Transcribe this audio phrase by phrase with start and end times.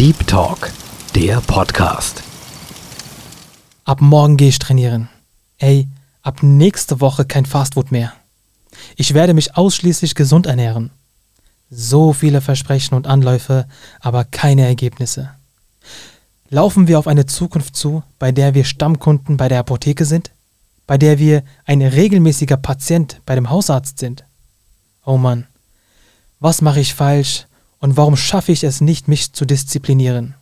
[0.00, 0.72] Deep Talk,
[1.14, 2.22] der Podcast.
[3.84, 5.10] Ab morgen gehe ich trainieren.
[5.58, 5.88] Ey,
[6.22, 8.14] ab nächste Woche kein Fastfood mehr.
[8.96, 10.90] Ich werde mich ausschließlich gesund ernähren.
[11.68, 13.66] So viele Versprechen und Anläufe,
[14.00, 15.32] aber keine Ergebnisse.
[16.48, 20.30] Laufen wir auf eine Zukunft zu, bei der wir Stammkunden bei der Apotheke sind?
[20.86, 24.24] Bei der wir ein regelmäßiger Patient bei dem Hausarzt sind?
[25.04, 25.46] Oh Mann,
[26.38, 27.44] was mache ich falsch
[27.80, 30.34] und warum schaffe ich es nicht, mich zu disziplinieren?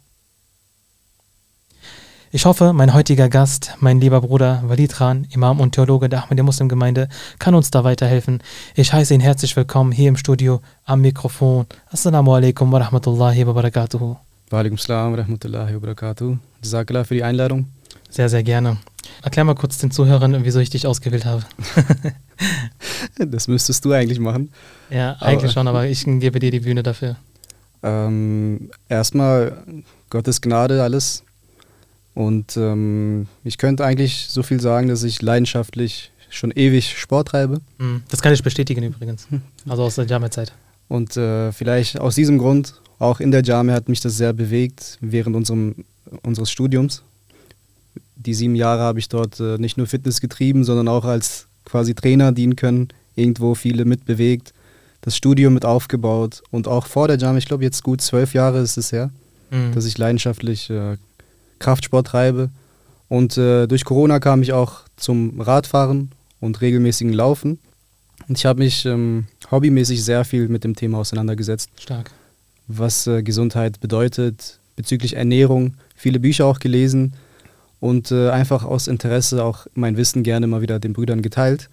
[2.31, 6.43] Ich hoffe, mein heutiger Gast, mein lieber Bruder Walid Ran, Imam und Theologe der Ahmadiyya
[6.43, 8.43] Muslim Gemeinde, kann uns da weiterhelfen.
[8.75, 11.65] Ich heiße ihn herzlich willkommen hier im Studio am Mikrofon.
[11.91, 14.17] Assalamu alaikum wa rahmatullahi wa barakatuhu.
[14.51, 16.37] Wa alaikum salam wa rahmatullahi wa barakatuhu.
[16.63, 17.67] Jazakallah für die Einladung.
[18.11, 18.77] Sehr, sehr gerne.
[19.23, 21.45] Erklär mal kurz den Zuhörern, wieso ich dich ausgewählt habe.
[23.19, 24.53] das müsstest du eigentlich machen.
[24.91, 27.17] Ja, eigentlich aber, schon, aber ich gebe dir die Bühne dafür.
[27.83, 29.65] Ähm, erstmal
[30.11, 31.23] Gottes Gnade alles.
[32.15, 37.61] Und ähm, ich könnte eigentlich so viel sagen, dass ich leidenschaftlich schon ewig Sport treibe.
[37.79, 39.29] Hm, das kann ich bestätigen übrigens.
[39.69, 40.53] Also aus der Jamia-Zeit.
[40.89, 44.99] Und äh, vielleicht aus diesem Grund, auch in der Jamia hat mich das sehr bewegt
[45.01, 45.85] während unserem,
[46.23, 47.03] unseres Studiums.
[48.17, 51.95] Die sieben Jahre habe ich dort äh, nicht nur Fitness getrieben, sondern auch als quasi
[51.95, 54.53] Trainer dienen können, irgendwo viele mitbewegt,
[55.01, 58.59] das Studium mit aufgebaut und auch vor der Jamia, ich glaube jetzt gut zwölf Jahre
[58.59, 59.11] ist es her,
[59.51, 59.73] mhm.
[59.75, 60.97] dass ich leidenschaftlich äh,
[61.59, 62.51] Kraftsport treibe.
[63.09, 67.59] Und äh, durch Corona kam ich auch zum Radfahren und regelmäßigen Laufen.
[68.29, 71.71] Und ich habe mich ähm, hobbymäßig sehr viel mit dem Thema auseinandergesetzt.
[71.81, 72.11] Stark.
[72.67, 77.15] Was äh, Gesundheit bedeutet, bezüglich Ernährung, viele Bücher auch gelesen
[77.81, 81.71] und äh, einfach aus Interesse auch mein Wissen gerne mal wieder den Brüdern geteilt.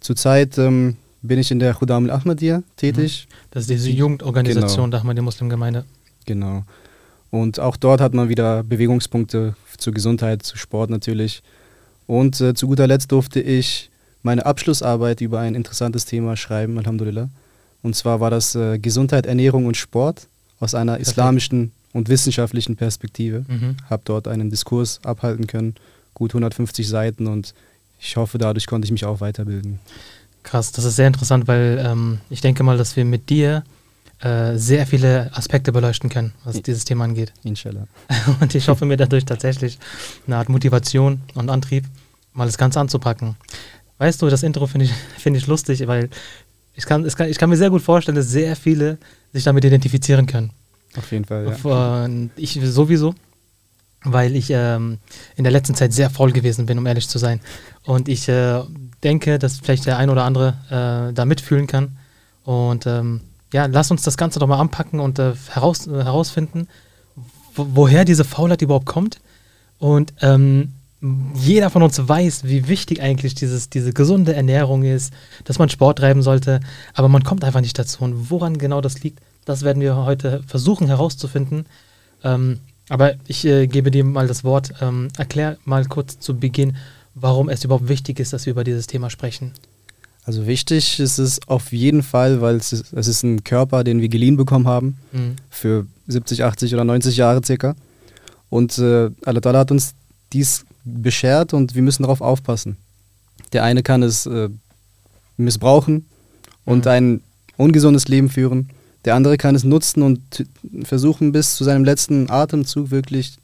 [0.00, 3.26] Zurzeit ähm, bin ich in der Khudam al-Ahmadiyya tätig.
[3.28, 3.34] Mhm.
[3.50, 4.90] Das ist diese Jugendorganisation genau.
[4.90, 5.84] der Ahmadiyya Muslimgemeinde.
[6.26, 6.64] Genau.
[7.30, 11.42] Und auch dort hat man wieder Bewegungspunkte zur Gesundheit, zu Sport natürlich.
[12.06, 13.90] Und äh, zu guter Letzt durfte ich
[14.22, 17.28] meine Abschlussarbeit über ein interessantes Thema schreiben, Alhamdulillah.
[17.82, 20.28] Und zwar war das äh, Gesundheit, Ernährung und Sport
[20.60, 21.08] aus einer Perfekt.
[21.08, 23.44] islamischen und wissenschaftlichen Perspektive.
[23.48, 23.76] Mhm.
[23.88, 25.74] Habe dort einen Diskurs abhalten können,
[26.14, 27.54] gut 150 Seiten und
[27.98, 29.78] ich hoffe, dadurch konnte ich mich auch weiterbilden.
[30.42, 33.64] Krass, das ist sehr interessant, weil ähm, ich denke mal, dass wir mit dir
[34.22, 37.32] äh, sehr viele Aspekte beleuchten können, was I dieses Thema angeht.
[37.42, 37.86] Inshallah.
[38.40, 39.78] Und ich hoffe mir dadurch tatsächlich
[40.26, 41.84] eine Art Motivation und Antrieb,
[42.32, 43.36] mal das Ganze anzupacken.
[43.98, 46.08] Weißt du, das Intro finde ich, find ich lustig, weil
[46.74, 48.98] ich kann, kann, ich kann mir sehr gut vorstellen, dass sehr viele
[49.32, 50.50] sich damit identifizieren können.
[50.96, 52.04] Auf jeden Fall, ja.
[52.04, 53.14] Und ich sowieso,
[54.04, 54.98] weil ich ähm,
[55.36, 57.40] in der letzten Zeit sehr faul gewesen bin, um ehrlich zu sein.
[57.84, 58.62] Und ich äh,
[59.04, 61.96] denke, dass vielleicht der ein oder andere äh, da mitfühlen kann.
[62.44, 63.20] Und ähm,
[63.52, 66.68] ja, lass uns das Ganze doch mal anpacken und äh, heraus, äh, herausfinden,
[67.54, 69.20] woher diese Faulheit überhaupt kommt.
[69.78, 70.72] Und ähm,
[71.34, 75.12] jeder von uns weiß, wie wichtig eigentlich dieses, diese gesunde Ernährung ist,
[75.44, 76.60] dass man Sport treiben sollte,
[76.94, 78.04] aber man kommt einfach nicht dazu.
[78.04, 81.66] Und woran genau das liegt, das werden wir heute versuchen herauszufinden.
[82.22, 84.74] Ähm, aber ich äh, gebe dir mal das Wort.
[84.80, 86.76] Ähm, erklär mal kurz zu Beginn,
[87.14, 89.52] warum es überhaupt wichtig ist, dass wir über dieses Thema sprechen.
[90.24, 94.00] Also wichtig ist es auf jeden Fall, weil es ist, es ist ein Körper, den
[94.00, 95.36] wir geliehen bekommen haben, mhm.
[95.50, 97.74] für 70, 80 oder 90 Jahre circa.
[98.48, 99.94] Und äh, Allah hat uns
[100.32, 102.76] dies beschert und wir müssen darauf aufpassen.
[103.52, 104.48] Der eine kann es äh,
[105.36, 106.06] missbrauchen
[106.64, 106.90] und mhm.
[106.90, 107.20] ein
[107.56, 108.70] ungesundes Leben führen.
[109.04, 110.46] Der andere kann es nutzen und
[110.84, 113.36] versuchen, bis zu seinem letzten Atemzug wirklich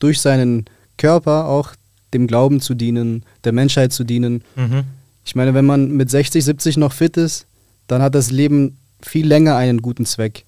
[0.00, 0.64] durch seinen
[0.98, 1.72] Körper auch
[2.16, 4.42] dem Glauben zu dienen, der Menschheit zu dienen.
[4.56, 4.84] Mhm.
[5.24, 7.46] Ich meine, wenn man mit 60, 70 noch fit ist,
[7.86, 10.44] dann hat das Leben viel länger einen guten Zweck.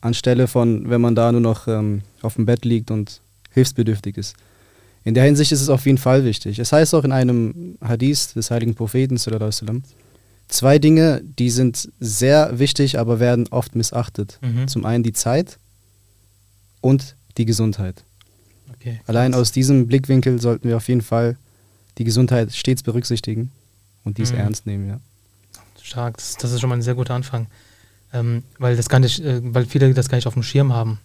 [0.00, 3.20] Anstelle von, wenn man da nur noch ähm, auf dem Bett liegt und
[3.50, 4.34] hilfsbedürftig ist.
[5.04, 6.58] In der Hinsicht ist es auf jeden Fall wichtig.
[6.58, 9.18] Es heißt auch in einem Hadith des heiligen Propheten,
[10.48, 14.38] zwei Dinge, die sind sehr wichtig, aber werden oft missachtet.
[14.42, 14.68] Mhm.
[14.68, 15.58] Zum einen die Zeit
[16.80, 18.04] und die Gesundheit.
[18.80, 21.36] Okay, Allein aus diesem Blickwinkel sollten wir auf jeden Fall
[21.98, 23.52] die Gesundheit stets berücksichtigen
[24.04, 24.38] und dies mhm.
[24.38, 25.00] ernst nehmen, ja.
[25.82, 27.46] Stark, das, das, ist schon mal ein sehr guter Anfang.
[28.12, 30.98] Ähm, weil, das gar nicht, äh, weil viele das gar nicht auf dem Schirm haben.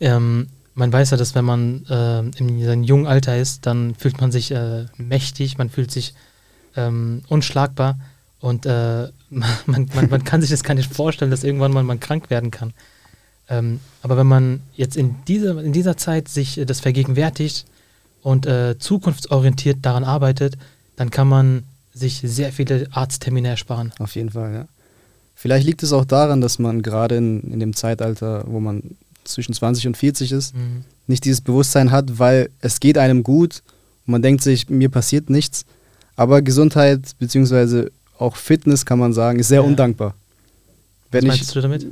[0.00, 4.20] Ähm, man weiß ja, dass wenn man äh, in seinem jungen Alter ist, dann fühlt
[4.20, 6.14] man sich äh, mächtig, man fühlt sich
[6.76, 7.98] ähm, unschlagbar
[8.40, 9.08] und äh,
[9.66, 12.50] man, man, man, kann sich das gar nicht vorstellen, dass irgendwann mal man krank werden
[12.50, 12.72] kann.
[13.52, 17.66] Ähm, aber wenn man jetzt in dieser, in dieser Zeit sich äh, das vergegenwärtigt
[18.22, 20.56] und äh, zukunftsorientiert daran arbeitet,
[20.96, 23.92] dann kann man sich sehr viele Arzttermine ersparen.
[23.98, 24.68] Auf jeden Fall, ja.
[25.34, 29.52] Vielleicht liegt es auch daran, dass man gerade in, in dem Zeitalter, wo man zwischen
[29.52, 30.84] 20 und 40 ist, mhm.
[31.06, 33.62] nicht dieses Bewusstsein hat, weil es geht einem gut
[34.06, 35.66] und man denkt sich, mir passiert nichts.
[36.16, 37.90] Aber Gesundheit bzw.
[38.18, 39.66] auch Fitness, kann man sagen, ist sehr ja.
[39.66, 40.14] undankbar.
[41.10, 41.86] Wenn Was meinst ich, du damit?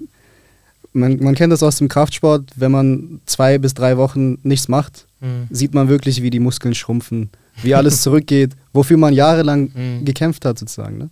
[0.93, 5.07] Man, man kennt das aus dem Kraftsport, wenn man zwei bis drei Wochen nichts macht,
[5.21, 5.47] mhm.
[5.51, 7.31] sieht man wirklich, wie die Muskeln schrumpfen,
[7.63, 10.05] wie alles zurückgeht, wofür man jahrelang mhm.
[10.05, 10.99] gekämpft hat sozusagen.
[10.99, 11.11] Ne?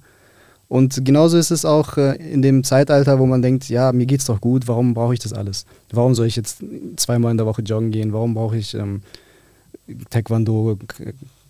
[0.69, 4.27] Und genauso ist es auch äh, in dem Zeitalter, wo man denkt, ja, mir geht's
[4.27, 5.65] doch gut, warum brauche ich das alles?
[5.93, 6.63] Warum soll ich jetzt
[6.97, 8.13] zweimal in der Woche joggen gehen?
[8.13, 9.03] Warum brauche ich ähm,
[10.11, 10.79] Taekwondo,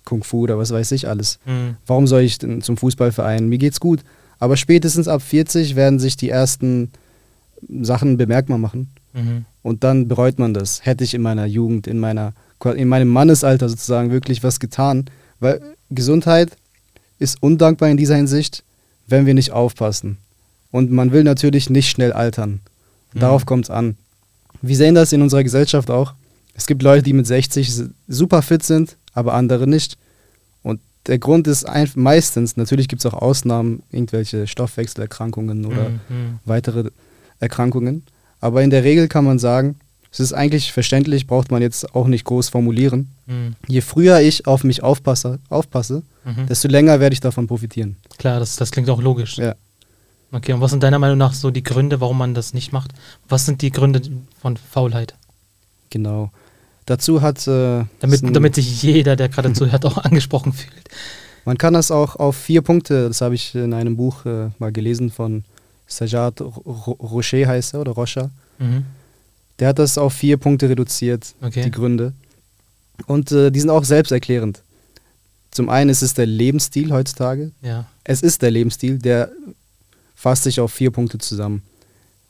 [0.05, 1.41] Kung Fu oder was weiß ich alles?
[1.47, 1.77] Mhm.
[1.87, 3.49] Warum soll ich denn zum Fußballverein?
[3.49, 4.01] Mir geht's gut.
[4.39, 6.91] Aber spätestens ab 40 werden sich die ersten
[7.81, 8.91] Sachen bemerkbar machen.
[9.13, 9.45] Mhm.
[9.63, 10.85] Und dann bereut man das.
[10.85, 12.33] Hätte ich in meiner Jugend, in, meiner,
[12.77, 15.07] in meinem Mannesalter sozusagen wirklich was getan.
[15.41, 15.61] Weil
[15.91, 16.57] Gesundheit
[17.19, 18.63] ist undankbar in dieser Hinsicht
[19.09, 20.19] wenn wir nicht aufpassen.
[20.71, 22.61] Und man will natürlich nicht schnell altern.
[23.15, 23.21] Mhm.
[23.21, 23.97] Darauf kommt es an.
[24.61, 26.15] Wir sehen das in unserer Gesellschaft auch.
[26.55, 29.97] Es gibt Leute, die mit 60 super fit sind, aber andere nicht.
[30.63, 36.41] Und der Grund ist meistens, natürlich gibt es auch Ausnahmen, irgendwelche Stoffwechselerkrankungen oder mhm.
[36.45, 36.91] weitere
[37.41, 38.05] Erkrankungen.
[38.41, 39.77] Aber in der Regel kann man sagen,
[40.11, 43.09] es ist eigentlich verständlich, braucht man jetzt auch nicht groß formulieren.
[43.27, 43.57] Mhm.
[43.67, 46.47] Je früher ich auf mich aufpasse, aufpasse mhm.
[46.47, 47.97] desto länger werde ich davon profitieren.
[48.17, 49.37] Klar, das, das klingt auch logisch.
[49.39, 49.55] Ja.
[50.31, 52.93] Okay, und was sind deiner Meinung nach so die Gründe, warum man das nicht macht?
[53.29, 54.03] Was sind die Gründe
[54.41, 55.15] von Faulheit?
[55.91, 56.31] Genau.
[56.87, 57.47] Dazu hat.
[57.47, 60.89] Äh, damit, damit sich jeder, der gerade zuhört, auch angesprochen fühlt.
[61.45, 64.71] Man kann das auch auf vier Punkte, das habe ich in einem Buch äh, mal
[64.71, 65.45] gelesen von
[65.89, 68.31] Sajad Rocher heißt er oder Rocha.
[68.59, 68.85] Mhm.
[69.59, 71.63] Der hat das auf vier Punkte reduziert, okay.
[71.63, 72.13] die Gründe.
[73.07, 74.63] Und äh, die sind auch selbsterklärend.
[75.51, 77.51] Zum einen ist es der Lebensstil heutzutage.
[77.63, 77.87] Ja.
[78.05, 79.31] Es ist der Lebensstil, der
[80.15, 81.63] fasst sich auf vier Punkte zusammen.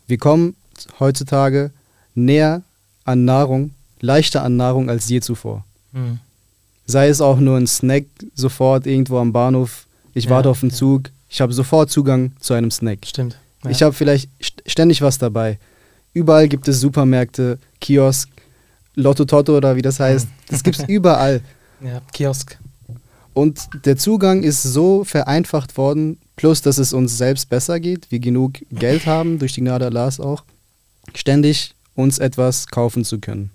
[0.07, 0.57] Wir kommen
[1.01, 1.71] heutzutage
[2.15, 2.63] näher
[3.05, 5.65] an Nahrung, leichter an Nahrung als je zuvor.
[5.93, 6.21] Mhm.
[6.87, 9.87] Sei es auch nur ein Snack sofort irgendwo am Bahnhof.
[10.15, 10.77] Ich ja, warte auf den ja.
[10.77, 11.11] Zug.
[11.29, 13.01] Ich habe sofort Zugang zu einem Snack.
[13.05, 13.39] Stimmt.
[13.65, 13.71] Ja.
[13.71, 14.31] Ich habe vielleicht
[14.67, 15.59] ständig was dabei.
[16.13, 18.29] Überall gibt es Supermärkte, Kiosk,
[18.95, 20.29] Lotto Toto oder wie das heißt.
[20.49, 21.41] Das gibt es überall.
[21.81, 22.59] Ja, Kiosk.
[23.35, 28.19] Und der Zugang ist so vereinfacht worden, plus dass es uns selbst besser geht, wir
[28.19, 30.43] genug Geld haben, durch die Gnade Allahs auch,
[31.15, 33.51] ständig uns etwas kaufen zu können.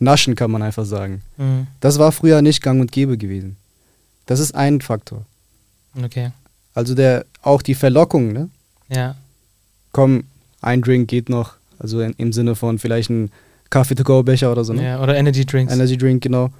[0.00, 1.22] Naschen kann man einfach sagen.
[1.36, 1.68] Mhm.
[1.80, 3.56] Das war früher nicht gang und gäbe gewesen.
[4.26, 5.24] Das ist ein Faktor.
[6.02, 6.32] Okay.
[6.74, 8.48] Also der, auch die Verlockung, ne?
[8.88, 9.16] Ja.
[9.92, 10.24] Komm,
[10.60, 11.54] ein Drink geht noch.
[11.78, 13.30] Also in, im Sinne von vielleicht ein
[13.70, 14.72] Kaffee-to-go-Becher oder so.
[14.72, 14.84] Ne?
[14.84, 15.72] Ja, oder Energy Drinks.
[15.72, 16.50] Energy Drink, genau.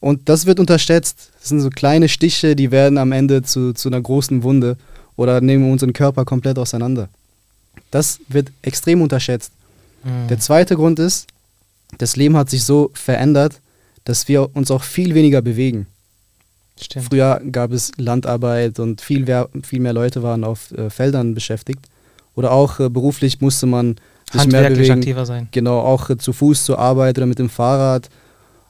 [0.00, 1.30] Und das wird unterschätzt.
[1.40, 4.76] Das sind so kleine Stiche, die werden am Ende zu, zu einer großen Wunde
[5.16, 7.08] oder nehmen unseren Körper komplett auseinander.
[7.90, 9.52] Das wird extrem unterschätzt.
[10.04, 10.28] Mhm.
[10.28, 11.26] Der zweite Grund ist,
[11.98, 13.60] das Leben hat sich so verändert,
[14.04, 15.86] dass wir uns auch viel weniger bewegen.
[16.80, 17.06] Stimmt.
[17.06, 19.24] Früher gab es Landarbeit und viel,
[19.62, 21.86] viel mehr Leute waren auf äh, Feldern beschäftigt.
[22.34, 23.96] Oder auch äh, beruflich musste man
[24.32, 24.92] sich mehr bewegen.
[24.92, 25.48] aktiver sein.
[25.52, 28.10] Genau, auch äh, zu Fuß zur Arbeit oder mit dem Fahrrad.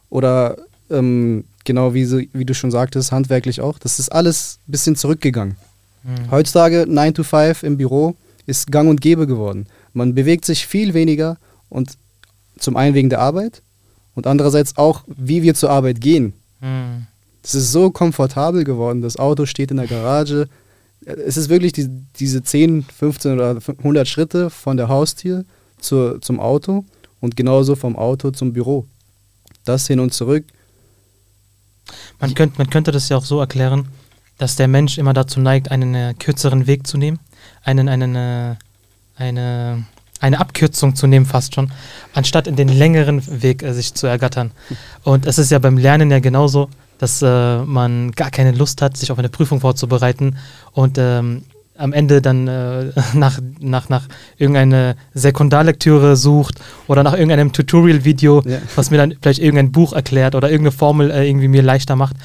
[0.08, 0.56] Oder
[0.88, 3.79] ähm, genau wie, so, wie du schon sagtest, handwerklich auch.
[3.79, 5.56] Das ist alles ein bisschen zurückgegangen.
[6.05, 6.31] Mhm.
[6.31, 8.14] Heutzutage 9 to 5 im Büro
[8.47, 9.66] ist gang und gäbe geworden.
[9.92, 11.38] Man bewegt sich viel weniger
[11.69, 11.99] und
[12.59, 13.62] zum einen wegen der Arbeit
[14.14, 16.35] und andererseits auch, wie wir zur Arbeit gehen.
[16.61, 17.09] Mhm.
[17.47, 19.03] Es ist so komfortabel geworden.
[19.03, 20.49] Das Auto steht in der Garage.
[21.05, 21.88] Es ist wirklich die,
[22.19, 25.45] diese 10, 15 oder 100 Schritte von der Haustür
[25.79, 26.85] zur, zum Auto
[27.21, 28.87] und genauso vom Auto zum Büro.
[29.65, 30.45] Das hin und zurück
[32.21, 33.88] man, könnt, man könnte das ja auch so erklären,
[34.38, 37.19] dass der Mensch immer dazu neigt, einen äh, kürzeren Weg zu nehmen,
[37.62, 38.57] einen, einen, äh,
[39.17, 39.85] eine,
[40.21, 41.73] eine Abkürzung zu nehmen fast schon,
[42.12, 44.50] anstatt in den längeren Weg äh, sich zu ergattern.
[45.05, 48.97] Und es ist ja beim Lernen ja genauso, dass äh, man gar keine Lust hat,
[48.97, 50.37] sich auf eine Prüfung vorzubereiten
[50.73, 51.43] und ähm,
[51.79, 54.05] am Ende dann äh, nach, nach, nach
[54.38, 58.59] irgendeiner Sekundarlektüre sucht oder nach irgendeinem Tutorial-Video, ja.
[58.75, 62.17] was mir dann vielleicht irgendein Buch erklärt oder irgendeine Formel äh, irgendwie mir leichter macht.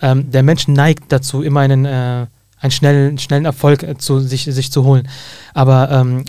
[0.00, 2.26] Ähm, der Mensch neigt dazu, immer einen, äh,
[2.60, 5.08] einen schnellen, schnellen Erfolg äh, zu, sich, sich zu holen.
[5.54, 6.24] Aber ähm,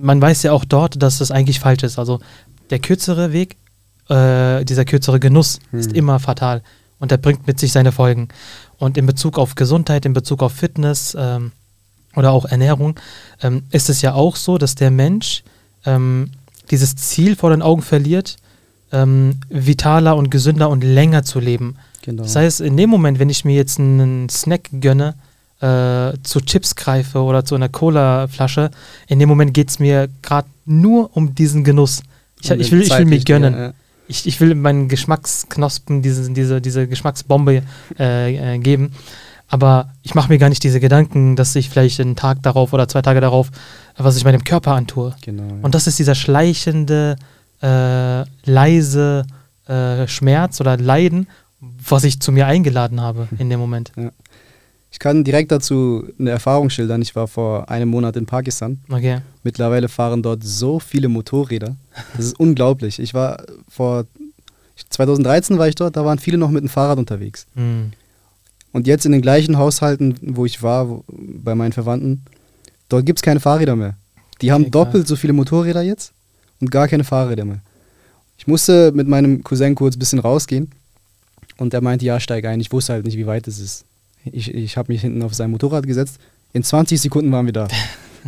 [0.00, 1.98] man weiß ja auch dort, dass das eigentlich falsch ist.
[1.98, 2.20] Also
[2.70, 3.56] der kürzere Weg,
[4.08, 5.78] äh, dieser kürzere Genuss hm.
[5.78, 6.62] ist immer fatal
[7.02, 8.28] und der bringt mit sich seine Folgen.
[8.78, 11.50] Und in Bezug auf Gesundheit, in Bezug auf Fitness, ähm,
[12.14, 12.94] oder auch Ernährung,
[13.42, 15.42] ähm, ist es ja auch so, dass der Mensch
[15.84, 16.30] ähm,
[16.70, 18.36] dieses Ziel vor den Augen verliert,
[18.92, 21.74] ähm, vitaler und gesünder und länger zu leben.
[22.02, 22.22] Genau.
[22.22, 25.16] Das heißt, in dem Moment, wenn ich mir jetzt einen Snack gönne,
[25.58, 28.70] äh, zu Chips greife oder zu einer Cola-Flasche,
[29.08, 32.04] in dem Moment geht es mir gerade nur um diesen Genuss.
[32.40, 33.54] Ich, ich, will, ich will mir gönnen.
[33.54, 33.72] ja, ja.
[34.12, 37.62] Ich, ich will meinen Geschmacksknospen diese, diese, diese Geschmacksbombe
[37.98, 38.92] äh, äh, geben.
[39.48, 42.88] Aber ich mache mir gar nicht diese Gedanken, dass ich vielleicht einen Tag darauf oder
[42.88, 43.50] zwei Tage darauf,
[43.96, 45.14] was ich meinem Körper antue.
[45.22, 45.42] Genau.
[45.42, 45.54] ja.
[45.62, 47.16] Und das ist dieser schleichende,
[47.62, 49.24] äh, leise
[49.66, 51.26] äh, Schmerz oder Leiden,
[51.60, 53.92] was ich zu mir eingeladen habe in dem Moment.
[54.92, 57.02] Ich kann direkt dazu eine Erfahrung schildern.
[57.02, 58.78] Ich war vor einem Monat in Pakistan.
[58.90, 59.20] Okay.
[59.42, 61.76] Mittlerweile fahren dort so viele Motorräder.
[62.14, 62.98] Das ist unglaublich.
[62.98, 64.04] Ich war vor
[64.90, 67.46] 2013 war ich dort, da waren viele noch mit dem Fahrrad unterwegs.
[67.54, 67.92] Hm.
[68.72, 72.22] Und jetzt in den gleichen Haushalten, wo ich war, wo, bei meinen Verwandten,
[72.88, 73.96] dort gibt es keine Fahrräder mehr.
[74.40, 74.84] Die haben Okay, krass.
[74.84, 76.12] doppelt so viele Motorräder jetzt
[76.60, 77.60] und gar keine Fahrräder mehr.
[78.38, 80.70] Ich musste mit meinem Cousin kurz ein bisschen rausgehen
[81.58, 82.60] und er meinte, ja, steig ein.
[82.60, 83.84] Ich wusste halt nicht, wie weit es ist.
[84.24, 86.18] Ich, ich habe mich hinten auf sein Motorrad gesetzt.
[86.52, 87.68] In 20 Sekunden waren wir da.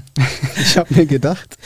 [0.61, 1.57] ich habe mir gedacht,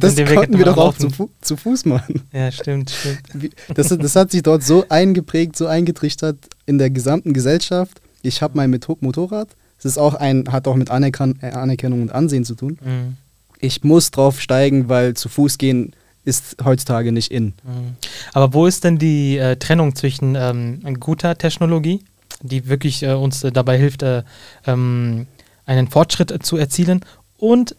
[0.00, 1.10] das konnten wir doch auch zu.
[1.10, 2.22] Fu zu Fuß machen.
[2.32, 3.54] Ja, stimmt, stimmt.
[3.74, 8.00] Das, das hat sich dort so eingeprägt, so eingetrichtert in der gesamten Gesellschaft.
[8.22, 9.48] Ich habe mein Moto- Motorrad.
[9.78, 12.78] Es ist auch ein, hat auch mit Anerkan äh, Anerkennung und Ansehen zu tun.
[12.82, 13.16] Hm.
[13.60, 15.92] Ich muss drauf steigen, weil zu Fuß gehen
[16.24, 17.46] ist heutzutage nicht in.
[17.64, 17.96] Mhm.
[18.34, 22.02] Aber wo ist denn die äh, Trennung zwischen ähm, guter Technologie,
[22.42, 24.22] die wirklich äh, uns äh, dabei hilft, äh,
[24.66, 25.26] ähm,
[25.66, 27.04] einen Fortschritt äh, zu erzielen,
[27.38, 27.76] und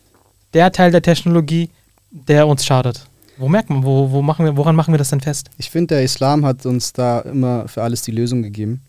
[0.54, 1.70] der Teil der Technologie,
[2.12, 3.06] der uns schadet?
[3.38, 5.50] Wo merkt man, wo, wo machen wir, woran machen wir das denn fest?
[5.58, 8.82] Ich finde, der Islam hat uns da immer für alles die Lösung gegeben.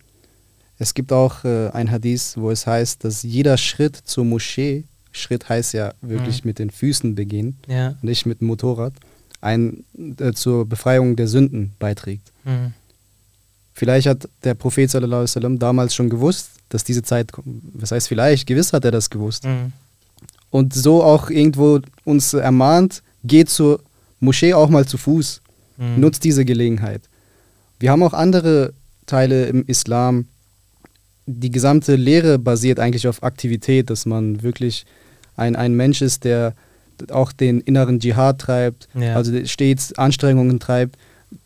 [0.79, 5.49] Es gibt auch äh, ein Hadith, wo es heißt, dass jeder Schritt zur Moschee, Schritt
[5.49, 6.49] heißt ja wirklich Mhm.
[6.49, 7.97] mit den Füßen begehen, Ja.
[8.03, 8.95] nicht mit dem Motorrad,
[9.41, 9.85] ein,
[10.19, 12.33] äh, zur Befreiung der Sünden beiträgt.
[12.45, 12.73] Mhm.
[13.81, 17.47] Vielleicht hat der Prophet sallallahu wasallam damals schon gewusst, dass diese Zeit kommt.
[17.73, 18.47] Was heißt vielleicht?
[18.47, 19.47] Gewiss hat er das gewusst.
[19.47, 19.73] Mhm.
[20.51, 23.81] Und so auch irgendwo uns ermahnt, geht zur
[24.19, 25.41] Moschee auch mal zu Fuß.
[25.79, 25.99] Mhm.
[25.99, 27.01] Nutzt diese Gelegenheit.
[27.79, 28.75] Wir haben auch andere
[29.07, 30.27] Teile im Islam.
[31.25, 34.85] Die gesamte Lehre basiert eigentlich auf Aktivität, dass man wirklich
[35.39, 36.53] ein, ein Mensch ist, der
[37.11, 39.17] auch den inneren Dschihad treibt, Ja.
[39.17, 40.97] also stets Anstrengungen treibt.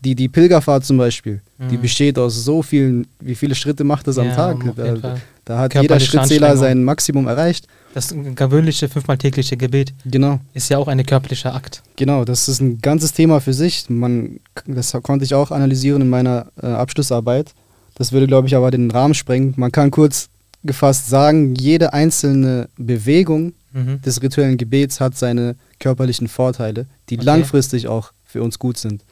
[0.02, 1.82] Die, die Pilgerfahrt zum Beispiel, die Mhm.
[1.82, 4.56] besteht aus so vielen, wie viele Schritte macht das am Ja, Tag?
[4.66, 7.66] auf jeden Da, da hat jeder Schrittzähler sein Maximum erreicht.
[7.92, 10.40] Das gewöhnliche fünfmal tägliche Gebet Genau.
[10.54, 11.82] ist ja auch ein körperlicher Akt.
[11.96, 13.88] Genau, das ist ein ganzes Thema für sich.
[13.88, 17.52] Man, das konnte ich auch analysieren in meiner äh, Abschlussarbeit.
[17.94, 19.52] Das würde, glaube ich, aber den Rahmen sprengen.
[19.56, 20.28] Man kann kurz
[20.64, 24.00] gefasst sagen, jede einzelne Bewegung Mhm.
[24.02, 27.24] des rituellen Gebets hat seine körperlichen Vorteile, die Okay.
[27.26, 29.02] langfristig auch für uns gut sind.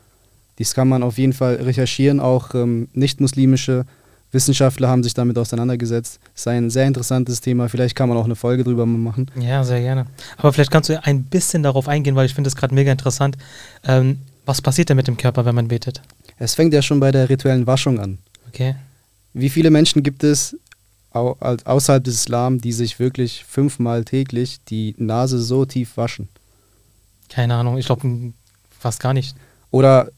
[0.58, 2.20] Dies kann man auf jeden Fall recherchieren.
[2.20, 3.84] Auch ähm, nicht-muslimische
[4.32, 6.18] Wissenschaftler haben sich damit auseinandergesetzt.
[6.34, 7.68] Es ist ein sehr interessantes Thema.
[7.68, 9.30] Vielleicht kann man auch eine Folge drüber machen.
[9.38, 10.06] Ja, sehr gerne.
[10.36, 13.36] Aber vielleicht kannst du ein bisschen darauf eingehen, weil ich finde es gerade mega interessant.
[13.84, 16.00] Ähm, was passiert denn mit dem Körper, wenn man betet?
[16.38, 18.18] Es fängt ja schon bei der rituellen Waschung an.
[18.48, 18.74] Okay.
[19.34, 20.56] Wie viele Menschen gibt es
[21.12, 26.28] au- außerhalb des Islam, die sich wirklich fünfmal täglich die Nase so tief waschen?
[27.28, 28.32] Keine Ahnung, ich glaube
[28.78, 29.34] fast gar nicht.
[29.70, 30.08] Oder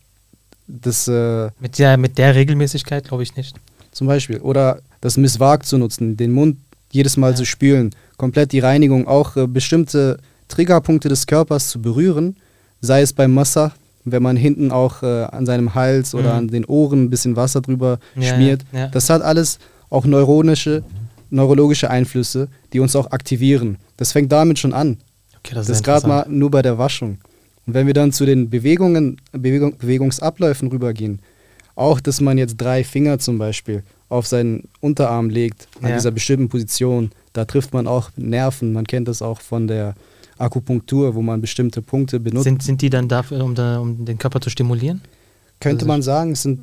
[0.66, 3.54] das äh, Mit der, mit der Regelmäßigkeit glaube ich nicht.
[3.92, 6.56] zum Beispiel, oder das Misswag zu nutzen, den Mund
[6.90, 7.36] jedes Mal Ja.
[7.36, 10.18] zu spülen, komplett die Reinigung, auch äh, bestimmte
[10.48, 12.36] Triggerpunkte des Körpers zu berühren,
[12.80, 13.72] sei es beim Massach,
[14.04, 16.38] wenn man hinten auch äh, an seinem Hals oder Mhm.
[16.38, 18.62] an den Ohren ein bisschen Wasser drüber Ja, schmiert.
[18.72, 18.88] ja.
[18.88, 19.58] Das hat alles
[19.90, 20.82] auch neuronische,
[21.30, 23.78] neurologische Einflüsse, die uns auch aktivieren.
[23.96, 24.98] Das fängt damit schon an.
[25.38, 27.18] Okay, das Das ist gerade mal nur bei der Waschung.
[27.66, 31.20] Und wenn wir dann zu den Bewegungen, Bewegung, Bewegungsabläufen rübergehen,
[31.76, 35.96] auch, dass man jetzt drei Finger zum Beispiel auf seinen Unterarm legt, an Ja.
[35.96, 38.72] dieser bestimmten Position, da trifft man auch Nerven.
[38.72, 39.94] Man kennt das auch von der
[40.38, 42.44] Akupunktur, wo man bestimmte Punkte benutzt.
[42.44, 45.00] Sind, sind die dann dafür, um, da, um den Körper zu stimulieren?
[45.60, 46.60] Könnte Also- man sagen, es sind,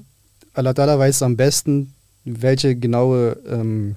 [0.54, 1.94] Allah weiß am besten,
[2.24, 3.96] welche genaue ähm,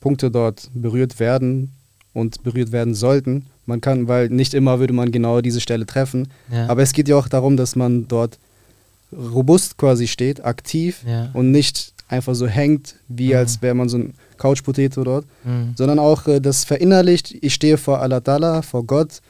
[0.00, 1.72] Punkte dort berührt werden
[2.12, 3.46] und berührt werden sollten.
[3.68, 6.28] Man kann, weil nicht immer würde man genau diese Stelle treffen.
[6.50, 6.66] Ja.
[6.68, 8.38] Aber es geht ja auch darum, dass man dort
[9.12, 11.30] robust quasi steht, aktiv Ja.
[11.34, 13.36] und nicht einfach so hängt, wie Mhm.
[13.36, 15.74] als wäre man so ein Couchpotato dort, Mhm.
[15.76, 19.20] sondern auch äh, das verinnerlicht, ich stehe vor Allah Ta'ala, vor Gott,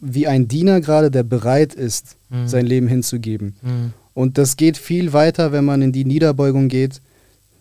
[0.00, 2.46] wie ein Diener gerade, der bereit ist, Mhm.
[2.48, 3.54] sein Leben hinzugeben.
[3.62, 3.92] Mhm.
[4.14, 7.00] Und das geht viel weiter, wenn man in die Niederbeugung geht,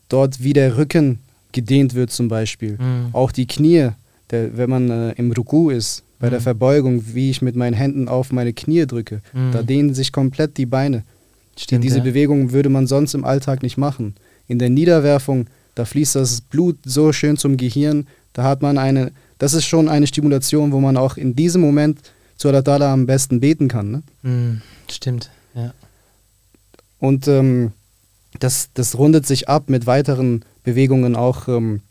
[0.09, 1.19] dort wie der Rücken
[1.51, 2.73] gedehnt wird zum Beispiel.
[2.79, 3.09] Mhm.
[3.13, 3.89] Auch die Knie,
[4.31, 6.43] der, wenn man äh, im Ruku ist, bei der Mhm.
[6.43, 9.51] Verbeugung, wie ich mit meinen Händen auf meine Knie drücke, Mhm.
[9.51, 11.03] da dehnen sich komplett die Beine.
[11.57, 12.03] Stimmt, Diese ja.
[12.03, 14.15] Bewegung würde man sonst im Alltag nicht machen.
[14.47, 19.11] In der Niederwerfung, da fließt das Blut so schön zum Gehirn, Da hat man eine,
[19.39, 21.99] das ist schon eine Stimulation, wo man auch in diesem Moment
[22.37, 23.91] zu Allah Ta'ala am besten beten kann.
[23.91, 24.29] Ne?
[24.29, 25.73] Mm, stimmt, ja.
[26.99, 27.71] Und ähm,
[28.39, 31.47] das, das rundet sich ab mit weiteren Bewegungen auch.
[31.47, 31.81] Ähm,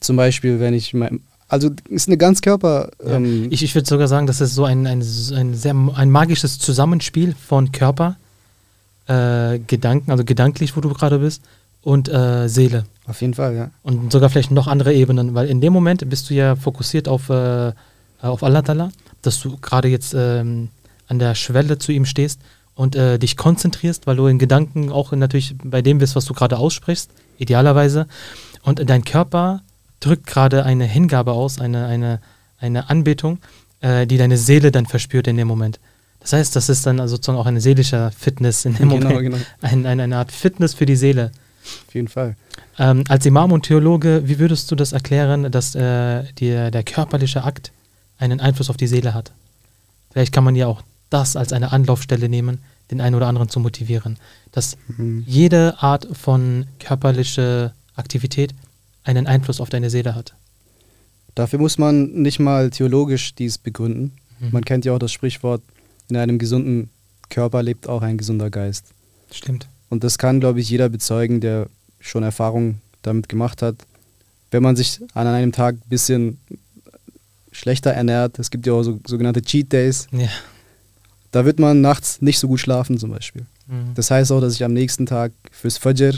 [0.00, 2.90] zum Beispiel, wenn ich mein, also ist eine ganz Körper.
[3.04, 3.48] Ähm, ja.
[3.50, 7.34] Ich, ich würde sogar sagen, das ist so ein, ein, ein sehr ein magisches Zusammenspiel
[7.34, 8.16] von Körper,
[9.06, 11.42] äh, Gedanken, also gedanklich, wo du gerade bist,
[11.82, 12.84] und äh, Seele.
[13.06, 13.70] Auf jeden Fall, ja.
[13.82, 17.28] Und sogar vielleicht noch andere Ebenen, weil in dem Moment bist du ja fokussiert auf,
[17.30, 17.72] äh,
[18.22, 18.90] auf Allah Ta'ala,
[19.22, 20.68] dass du gerade jetzt ähm,
[21.08, 22.40] an der Schwelle zu ihm stehst
[22.76, 26.34] und äh, dich konzentrierst, weil du in Gedanken auch natürlich bei dem bist, was du
[26.34, 28.06] gerade aussprichst, idealerweise.
[28.62, 29.62] Und dein Körper
[30.00, 32.20] drückt gerade eine Hingabe aus, eine, eine,
[32.58, 33.38] eine Anbetung,
[33.80, 35.78] äh, die deine Seele dann verspürt in dem Moment.
[36.20, 39.20] Das heißt, das ist dann also sozusagen auch eine seelische Fitness in dem genau, Moment.
[39.20, 39.38] Genau.
[39.62, 41.32] Ein, ein, eine Art Fitness für die Seele.
[41.86, 42.36] Auf jeden Fall.
[42.78, 47.44] Ähm, als Imam und Theologe, wie würdest du das erklären, dass äh, die, der körperliche
[47.44, 47.72] Akt
[48.18, 49.32] einen Einfluss auf die Seele hat?
[50.12, 52.58] Vielleicht kann man ja auch das als eine Anlaufstelle nehmen,
[52.90, 54.18] den einen oder anderen zu motivieren.
[54.52, 55.24] Dass mhm.
[55.26, 58.54] jede Art von körperlicher Aktivität
[59.04, 60.34] einen Einfluss auf deine Seele hat.
[61.34, 64.12] Dafür muss man nicht mal theologisch dies begründen.
[64.40, 64.48] Mhm.
[64.52, 65.62] Man kennt ja auch das Sprichwort,
[66.08, 66.90] in einem gesunden
[67.28, 68.86] Körper lebt auch ein gesunder Geist.
[69.30, 69.68] Stimmt.
[69.88, 71.68] Und das kann, glaube ich, jeder bezeugen, der
[72.00, 73.76] schon Erfahrung damit gemacht hat.
[74.50, 76.38] Wenn man sich an einem Tag ein bisschen
[77.52, 80.28] schlechter ernährt, es gibt ja auch so, sogenannte Cheat Days, ja.
[81.30, 83.46] da wird man nachts nicht so gut schlafen zum Beispiel.
[83.66, 83.94] Mhm.
[83.94, 86.14] Das heißt auch, dass ich am nächsten Tag fürs Fajr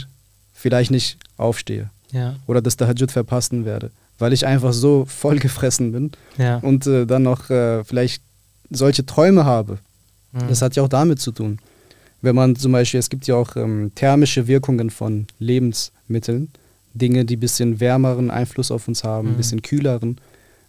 [0.52, 1.90] vielleicht nicht aufstehe.
[2.12, 2.36] Ja.
[2.46, 6.58] Oder das Tahajjud verpassen werde, weil ich einfach so voll gefressen bin ja.
[6.58, 8.22] und äh, dann noch äh, vielleicht
[8.70, 9.78] solche Träume habe.
[10.32, 10.48] Mhm.
[10.48, 11.58] Das hat ja auch damit zu tun.
[12.20, 16.52] Wenn man zum Beispiel, es gibt ja auch ähm, thermische Wirkungen von Lebensmitteln,
[16.94, 19.38] Dinge, die ein bisschen wärmeren Einfluss auf uns haben, ein mhm.
[19.38, 20.18] bisschen kühleren.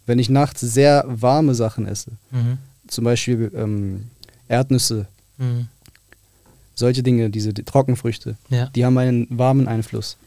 [0.06, 2.58] Wenn ich nachts sehr warme Sachen esse, mhm.
[2.88, 4.06] zum Beispiel ähm,
[4.48, 5.06] Erdnüsse,
[5.38, 5.68] mhm.
[6.76, 8.68] solche Dinge, diese die Trockenfrüchte, ja.
[8.68, 10.18] die haben einen warmen Einfluss.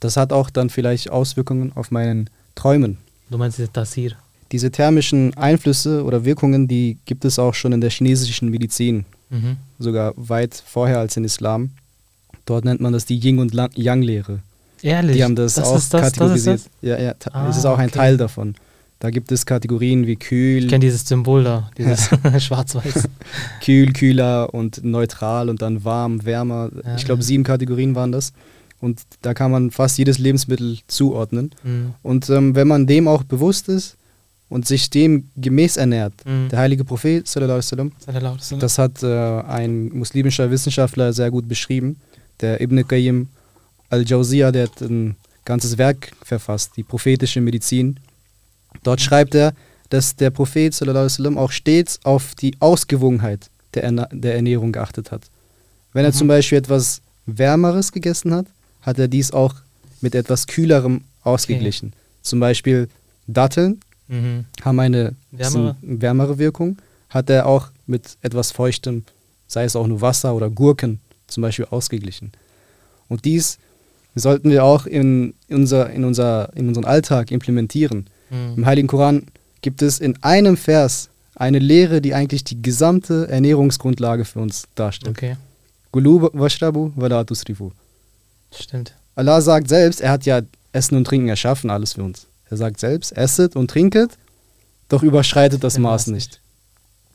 [0.00, 2.98] Das hat auch dann vielleicht Auswirkungen auf meinen Träumen.
[3.30, 4.12] Du meinst das Tasir?
[4.52, 9.56] Diese thermischen Einflüsse oder Wirkungen, die gibt es auch schon in der chinesischen Medizin, mhm.
[9.78, 11.70] sogar weit vorher als in Islam.
[12.46, 14.40] Dort nennt man das die Yin- und Yang-Lehre.
[14.82, 15.16] Ehrlich?
[15.16, 16.60] Die haben das, das auch das, kategorisiert.
[16.60, 17.98] Das ja, ja, ah, es ist auch ein okay.
[17.98, 18.54] Teil davon.
[19.00, 20.64] Da gibt es Kategorien wie kühl.
[20.64, 22.10] Ich kenne dieses Symbol da, dieses
[22.44, 23.08] schwarz-weiß.
[23.62, 26.70] kühl, kühler und neutral und dann warm, wärmer.
[26.84, 27.26] Ja, ich glaube, ja.
[27.26, 28.32] sieben Kategorien waren das.
[28.84, 31.46] Und da kann man fast jedes Lebensmittel zuordnen.
[31.62, 31.94] Mhm.
[32.02, 33.96] Und ähm, wenn man dem auch bewusst ist
[34.48, 36.48] und sich dem gemäß ernährt, Mhm.
[36.50, 41.88] der heilige Prophet, sallallahu alaihi wasallam, das hat äh, ein muslimischer Wissenschaftler sehr gut beschrieben,
[42.42, 43.28] der Ibn Qayyim
[43.90, 47.98] al-Jawziyah, der hat ein ganzes Werk verfasst, die prophetische Medizin.
[48.82, 49.52] Dort schreibt er,
[49.90, 55.10] dass der Prophet sallallahu wasallam auch stets auf die Ausgewogenheit der, Erna der Ernährung geachtet
[55.12, 55.22] hat.
[55.92, 56.16] Wenn er Mhm.
[56.20, 58.46] zum Beispiel etwas Wärmeres gegessen hat,
[58.84, 59.54] hat er dies auch
[60.00, 61.92] mit etwas Kühlerem ausgeglichen.
[62.22, 62.88] Zum Beispiel
[63.26, 64.44] Datteln Mhm.
[64.62, 65.76] haben eine Wärmere.
[65.80, 66.76] wärmere Wirkung,
[67.08, 69.04] hat er auch mit etwas Feuchtem,
[69.46, 72.30] sei es auch nur Wasser oder Gurken zum Beispiel ausgeglichen.
[73.08, 73.58] Und dies
[74.14, 78.06] sollten wir auch in, unser, in, unser, in unseren Alltag implementieren.
[78.28, 78.54] Mhm.
[78.58, 79.26] Im Heiligen Koran
[79.62, 85.16] gibt es in einem Vers eine Lehre, die eigentlich die gesamte Ernährungsgrundlage für uns darstellt.
[85.16, 85.36] Okay,
[85.92, 87.70] Gulu washrabu wala tusrifu.
[88.62, 88.92] Stimmt.
[89.14, 90.40] Allah sagt selbst, er hat ja
[90.72, 92.26] Essen und Trinken erschaffen, alles für uns.
[92.50, 94.10] Er sagt selbst, esset und trinket,
[94.88, 96.40] doch überschreitet das Maß nicht.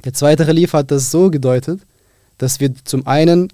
[0.05, 1.81] Der zweite Relief hat das so gedeutet,
[2.37, 3.49] dass wir zum einen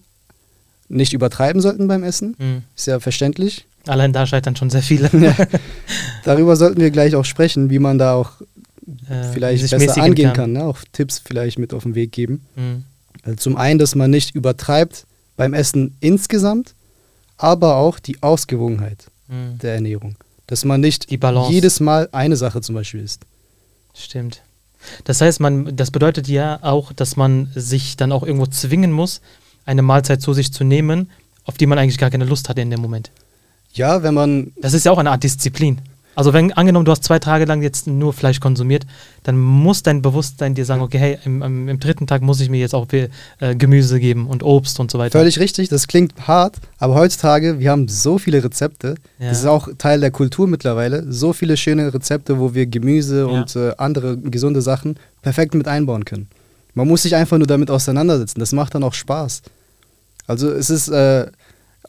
[0.89, 2.61] nicht übertreiben sollten beim Essen, Mhm.
[2.75, 3.65] ist ja verständlich.
[3.87, 5.09] Allein da scheitern schon sehr viele.
[5.19, 5.35] Ja.
[6.23, 8.31] Darüber sollten wir gleich auch sprechen, wie man da auch
[9.09, 10.63] Äh, vielleicht besser angehen kann, ne?
[10.63, 12.45] auch Tipps vielleicht mit auf den Weg geben.
[12.55, 12.83] Mhm.
[13.23, 15.05] Also zum einen, dass man nicht übertreibt
[15.37, 16.75] beim Essen insgesamt,
[17.37, 19.57] aber auch die Ausgewogenheit Mhm.
[19.59, 20.15] der Ernährung.
[20.47, 21.51] Dass man nicht Die Balance.
[21.51, 23.23] jedes Mal eine Sache zum Beispiel isst.
[23.95, 24.41] Stimmt.
[25.03, 29.21] Das heißt, man, das bedeutet ja auch, dass man sich dann auch irgendwo zwingen muss,
[29.65, 31.09] eine Mahlzeit zu sich zu nehmen,
[31.45, 33.09] auf die man eigentlich gar keine Lust hatte in dem Moment.
[33.73, 35.81] Ja, wenn man, Das ist ja auch eine Art Disziplin.
[36.15, 38.85] Also wenn angenommen, du hast zwei Tage lang jetzt nur Fleisch konsumiert,
[39.23, 42.49] dann muss dein Bewusstsein dir sagen, okay, hey, im, im, im dritten Tag muss ich
[42.49, 43.09] mir jetzt auch äh,
[43.55, 45.19] Gemüse geben und Obst und so weiter.
[45.19, 49.29] völlig richtig, das klingt hart, aber heutzutage, wir haben so viele Rezepte, Ja.
[49.29, 53.25] das ist auch Teil der Kultur mittlerweile, so viele schöne Rezepte, wo wir Gemüse Ja.
[53.25, 56.27] und äh, andere gesunde Sachen perfekt mit einbauen können.
[56.73, 59.41] Man muss sich einfach nur damit auseinandersetzen, das macht dann auch Spaß.
[60.27, 61.25] Also es ist äh,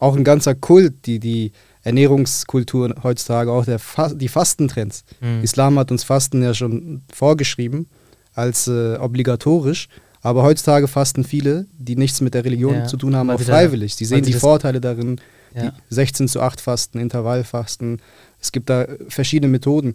[0.00, 1.52] auch ein ganzer Kult, die, die
[1.86, 5.04] Ernährungskultur heutzutage, auch der Fa die Fastentrends.
[5.20, 5.42] Mhm.
[5.42, 7.86] Islam hat uns Fasten ja schon vorgeschrieben
[8.34, 9.88] als äh, obligatorisch,
[10.22, 13.44] aber heutzutage fasten viele, die nichts mit der Religion Ja, zu tun haben, auch sie
[13.44, 13.92] freiwillig.
[14.00, 15.20] Weil sehen sie die Vorteile darin,
[15.54, 18.02] Ja, die 16 zu 8 Fasten, Intervallfasten.
[18.40, 19.94] Es gibt da verschiedene Methoden.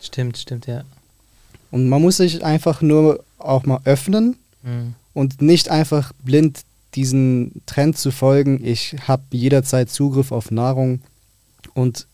[0.00, 0.82] stimmt, stimmt, ja.
[1.70, 4.94] Und man muss sich einfach nur auch mal öffnen Mhm.
[5.12, 6.60] und nicht einfach blind
[6.94, 8.64] diesen Trend zu folgen.
[8.64, 11.00] Ich habe jederzeit Zugriff auf Nahrung
[11.74, 12.06] und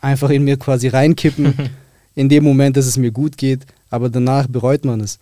[0.00, 1.54] einfach in mir quasi reinkippen,
[2.14, 5.18] in dem Moment, dass es mir gut geht, aber danach bereut man es.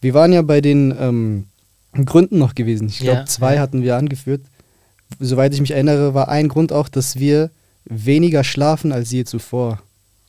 [0.00, 1.46] Wir waren ja bei den ähm,
[2.04, 2.88] Gründen noch gewesen.
[2.88, 3.60] Ich glaube, Ja, zwei ja.
[3.60, 4.42] hatten wir angeführt.
[5.20, 7.50] Soweit ich mich erinnere, war ein Grund auch, dass wir
[7.84, 9.80] weniger schlafen als je zuvor.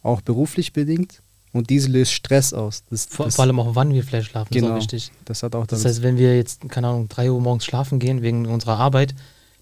[0.04, 1.22] Auch beruflich bedingt.
[1.54, 2.84] Und dies löst Stress aus.
[2.90, 4.74] Das, Vor, das, vor allem auch, wann wir vielleicht schlafen, ist Genau.
[4.74, 5.12] auch wichtig.
[5.26, 8.22] das hat auch Das heißt, wenn wir jetzt, keine Ahnung, 3 Uhr morgens schlafen gehen
[8.22, 9.16] wegen unserer Arbeit,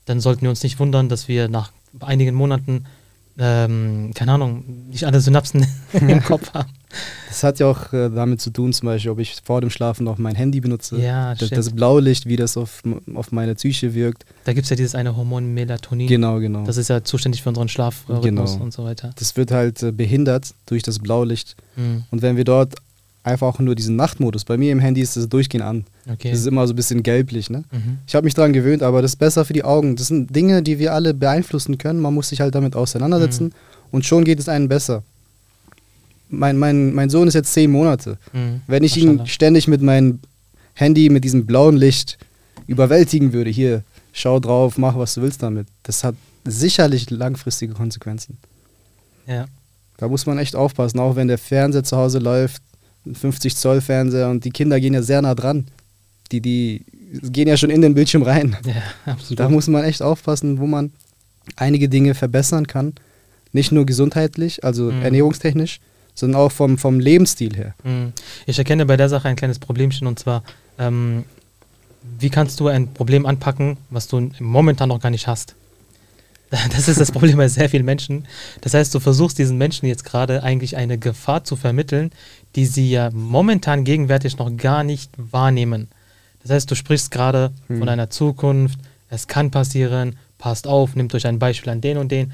[0.06, 1.72] dann sollten wir uns nicht wundern, dass wir nach
[2.02, 2.86] einigen Monaten,
[3.38, 6.70] ähm, keine Ahnung, nicht alle Synapsen im Kopf haben.
[7.28, 10.06] Das hat ja auch äh, damit zu tun, zum Beispiel, ob ich vor dem Schlafen
[10.06, 10.98] noch mein Handy benutze.
[10.98, 12.82] Ja, das, das Blaulicht, wie das auf,
[13.14, 14.26] auf meine Psyche wirkt.
[14.46, 16.08] Da gibt es ja dieses eine Hormon Melatonin.
[16.08, 16.64] Genau, genau.
[16.64, 18.64] Das ist ja zuständig für unseren Schlafrhythmus Genau.
[18.64, 19.12] und so weiter.
[19.18, 21.58] Das wird halt äh, behindert durch das Blaulicht.
[21.76, 22.04] Mhm.
[22.12, 22.76] Und wenn wir dort
[23.26, 25.86] einfach auch nur diesen Nachtmodus, bei mir im Handy ist das durchgehend an.
[26.10, 26.30] Okay.
[26.32, 27.64] Das ist immer so ein bisschen gelblich, ne?
[27.72, 27.98] mhm.
[28.08, 29.96] Ich habe mich daran gewöhnt, aber das ist besser für die Augen.
[29.96, 32.00] Das sind Dinge, die wir alle beeinflussen können.
[32.00, 33.52] Man muss sich halt damit auseinandersetzen Mhm.
[33.92, 35.04] und schon geht es einem besser.
[36.30, 38.18] Mein, mein, mein Sohn ist jetzt zehn Monate.
[38.34, 38.62] Mhm.
[38.68, 40.20] Wenn ich ihn ständig mit meinem
[40.74, 42.18] Handy, mit diesem blauen Licht
[42.68, 43.84] überwältigen würde, hier,
[44.14, 48.38] schau drauf, mach was du willst damit, das hat sicherlich langfristige Konsequenzen.
[49.28, 49.46] Ja.
[49.98, 52.62] Da muss man echt aufpassen, auch wenn der Fernseher zu Hause läuft,
[53.14, 55.68] 50 Zoll Fernseher und die Kinder gehen ja sehr nah dran.
[56.32, 56.86] Die, die
[57.22, 58.58] gehen ja schon in den Bildschirm rein.
[58.66, 58.74] ja,
[59.12, 59.40] absolut.
[59.40, 60.92] Da muss man echt aufpassen, wo man
[61.56, 62.94] einige Dinge verbessern kann.
[63.52, 65.02] Nicht nur gesundheitlich, also Mhm.
[65.04, 65.80] ernährungstechnisch,
[66.16, 67.76] sondern auch vom, vom Lebensstil her.
[67.84, 68.12] Mhm.
[68.48, 70.44] Ich erkenne bei der Sache ein kleines Problemchen und zwar,
[70.80, 71.24] ähm,
[72.20, 75.56] wie kannst du ein Problem anpacken, was du momentan noch gar nicht hast?
[76.72, 78.28] Das ist das Problem bei sehr vielen Menschen.
[78.62, 82.12] Das heißt, du versuchst diesen Menschen jetzt gerade eigentlich eine Gefahr zu vermitteln,
[82.56, 85.90] die sie ja momentan gegenwärtig noch gar nicht wahrnehmen.
[86.42, 87.80] Das heißt, du sprichst gerade Hm.
[87.80, 92.12] von einer Zukunft, es kann passieren, passt auf, nimmt euch ein Beispiel an den und
[92.12, 92.32] den.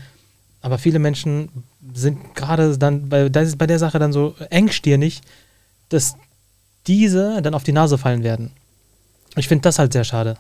[0.62, 1.50] Aber viele Menschen
[1.94, 5.22] sind gerade dann bei, das ist bei der Sache dann so engstirnig,
[5.90, 6.16] dass
[6.88, 8.52] diese dann auf die Nase fallen werden.
[9.36, 10.36] Ich finde das halt sehr schade.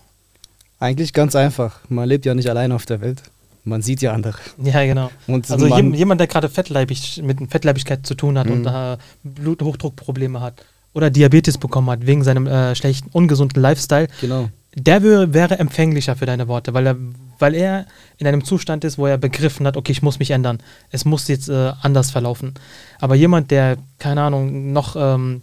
[0.80, 1.80] Eigentlich ganz einfach.
[1.89, 3.22] Man lebt ja nicht allein auf der Welt.
[3.63, 4.36] Man sieht ja andere.
[4.63, 5.12] Ja, genau.
[5.28, 8.54] Und Also man, jem- jemand, der gerade fettleibig mit Fettleibigkeit zu tun hat Mhm.
[8.54, 14.50] und äh, Bluthochdruckprobleme hat oder Diabetes bekommen hat wegen seinem äh, schlechten, ungesunden Lifestyle, genau.
[14.76, 16.95] der wär, wäre empfänglicher für deine Worte, weil er,
[17.39, 17.86] weil er
[18.17, 20.60] in einem Zustand ist, wo er begriffen hat, okay, ich muss mich ändern.
[20.89, 22.54] Es muss jetzt äh, anders verlaufen.
[23.00, 25.41] Aber jemand, der, keine Ahnung, noch ähm,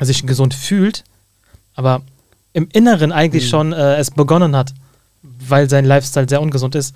[0.00, 1.04] sich gesund fühlt,
[1.74, 2.02] aber
[2.54, 3.48] im Inneren eigentlich Mhm.
[3.48, 4.74] schon äh, es begonnen hat,
[5.22, 6.94] weil sein Lifestyle sehr ungesund ist,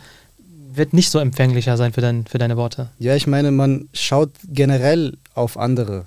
[0.76, 2.88] wird nicht so empfänglicher sein für, dein, für deine Worte.
[2.98, 6.06] Ja, ich meine, man schaut generell auf andere.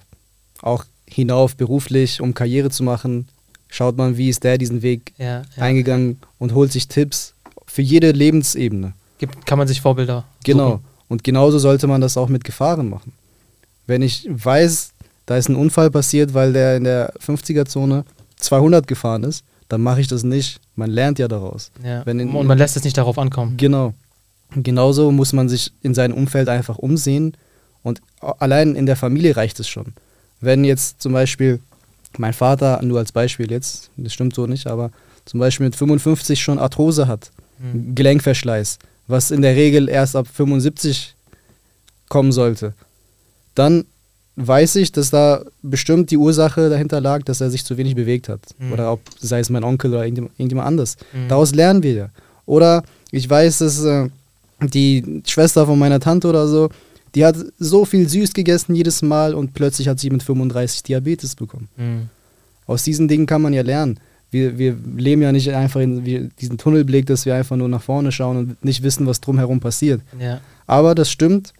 [0.62, 3.27] Auch hinauf beruflich, um Karriere zu machen,
[3.69, 5.63] schaut man, wie ist der diesen Weg Ja, ja.
[5.63, 7.34] eingegangen und holt sich Tipps
[7.65, 8.93] für jede Lebensebene.
[9.19, 10.69] Gibt, kann man sich Vorbilder Genau.
[10.71, 10.84] suchen.
[11.08, 13.13] Und genauso sollte man das auch mit Gefahren machen.
[13.88, 14.91] Wenn ich weiß,
[15.25, 18.05] da ist ein Unfall passiert, weil der in der 50er-Zone
[18.38, 20.60] 200 gefahren ist, dann mache ich das nicht.
[20.75, 21.71] Man lernt ja daraus.
[21.84, 22.01] Ja.
[22.03, 23.58] Und man lässt es nicht darauf ankommen.
[23.58, 23.93] Genau.
[24.55, 27.38] Genauso muss man sich in seinem Umfeld einfach umsehen
[27.83, 29.93] und allein in der Familie reicht es schon.
[30.41, 31.59] Wenn jetzt zum Beispiel
[32.17, 34.91] mein Vater, nur als Beispiel jetzt, das stimmt so nicht, aber
[35.25, 37.31] zum Beispiel mit 55 schon Arthrose hat,
[37.62, 37.93] Mhm.
[37.95, 41.13] Gelenkverschleiß, was in der Regel erst ab 75
[42.07, 42.73] kommen sollte,
[43.55, 43.85] dann
[44.35, 48.29] weiß ich, dass da bestimmt die Ursache dahinter lag, dass er sich zu wenig bewegt
[48.29, 48.39] hat.
[48.57, 48.71] Mhm.
[48.71, 50.95] Oder ob, sei es mein Onkel oder irgendjemand irgendjemand anders.
[51.12, 51.27] Mhm.
[51.27, 52.09] Daraus lernen wir ja.
[52.45, 54.09] Oder ich weiß, dass äh,
[54.61, 56.69] die Schwester von meiner Tante oder so,
[57.15, 61.35] die hat so viel süß gegessen jedes Mal und plötzlich hat sie mit 35 Diabetes
[61.35, 61.67] bekommen.
[61.77, 62.09] Mhm.
[62.67, 63.99] Aus diesen Dingen kann man ja lernen.
[64.31, 68.11] Wir, wir leben ja nicht einfach in diesen Tunnelblick, dass wir einfach nur nach vorne
[68.11, 70.01] schauen und nicht wissen, was drumherum passiert.
[70.19, 70.39] Ja.
[70.67, 71.53] Aber das stimmt,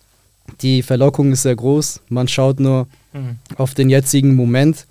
[0.62, 2.02] die Verlockung ist sehr groß.
[2.10, 3.38] Man schaut nur Mhm.
[3.58, 4.86] auf den jetzigen Moment.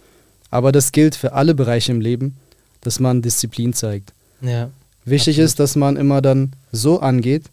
[0.51, 2.35] Aber das gilt für alle Bereiche im Leben,
[2.81, 4.13] dass man Disziplin zeigt.
[4.41, 4.71] ja.
[5.05, 5.47] Wichtig Absolut.
[5.47, 7.45] ist, dass man immer dann so angeht,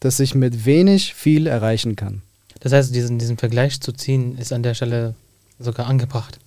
[0.00, 2.22] dass ich mit wenig viel erreichen kann.
[2.60, 5.14] Das heißt, diesen, diesen Vergleich zu ziehen, ist an der Stelle
[5.58, 6.38] sogar angebracht.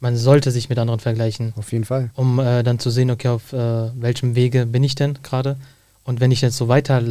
[0.00, 2.10] Man sollte sich mit anderen vergleichen, Auf jeden Fall.
[2.14, 5.56] um äh, dann zu sehen, okay, auf äh, welchem Wege bin ich denn gerade
[6.04, 7.02] Und wenn ich jetzt so weiter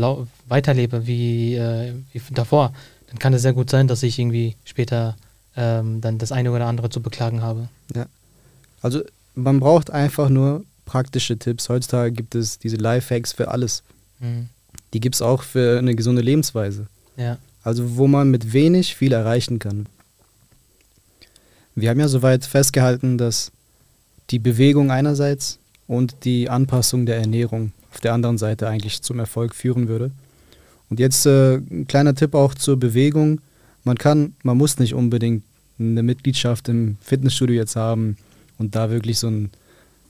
[0.47, 2.73] weiterlebe wie, äh, wie davor,
[3.07, 5.15] dann kann es sehr gut sein, dass ich irgendwie später
[5.55, 7.69] ähm, dann das eine oder andere zu beklagen habe.
[7.95, 8.05] Ja.
[8.81, 9.01] Also
[9.35, 11.69] man braucht einfach nur praktische Tipps.
[11.69, 13.83] Heutzutage gibt es diese Lifehacks für alles.
[14.19, 14.49] Mhm.
[14.93, 16.87] Die gibt es auch für eine gesunde Lebensweise.
[17.17, 17.37] Ja.
[17.63, 19.87] Also wo man mit wenig viel erreichen kann.
[21.75, 23.51] Wir haben ja soweit festgehalten, dass
[24.31, 29.55] die Bewegung einerseits und die Anpassung der Ernährung auf der anderen Seite eigentlich zum Erfolg
[29.55, 30.11] führen würde.
[30.89, 33.41] Und jetzt äh, ein kleiner Tipp auch zur Bewegung.
[33.83, 35.43] Man kann, man muss nicht unbedingt
[35.79, 38.17] eine Mitgliedschaft im Fitnessstudio jetzt haben
[38.57, 39.51] und da wirklich so ein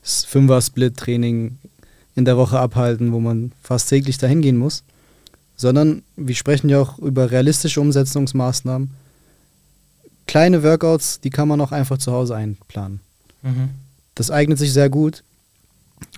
[0.02, 1.58] Fünfer-Split-Training
[2.20, 4.84] in der Woche abhalten, wo man fast täglich dahin gehen muss,
[5.56, 8.90] sondern wir sprechen ja auch über realistische Umsetzungsmaßnahmen.
[10.26, 13.00] Kleine Workouts, die kann man auch einfach zu Hause einplanen.
[13.42, 13.70] Mhm.
[14.14, 15.24] Das eignet sich sehr gut.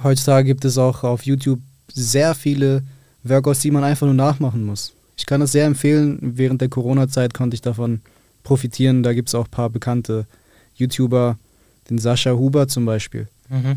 [0.03, 1.61] Heutzutage gibt es auch auf YouTube
[1.93, 2.83] sehr viele
[3.23, 4.93] Workouts, die man einfach nur nachmachen muss.
[5.17, 6.19] Ich kann es sehr empfehlen.
[6.21, 8.01] Während der Corona-Zeit konnte ich davon
[8.43, 9.05] profitieren.
[9.05, 10.27] Da gibt es auch ein paar bekannte
[10.75, 11.39] YouTuber,
[11.89, 13.29] den Sascha Huber zum Beispiel.
[13.49, 13.77] Mhm.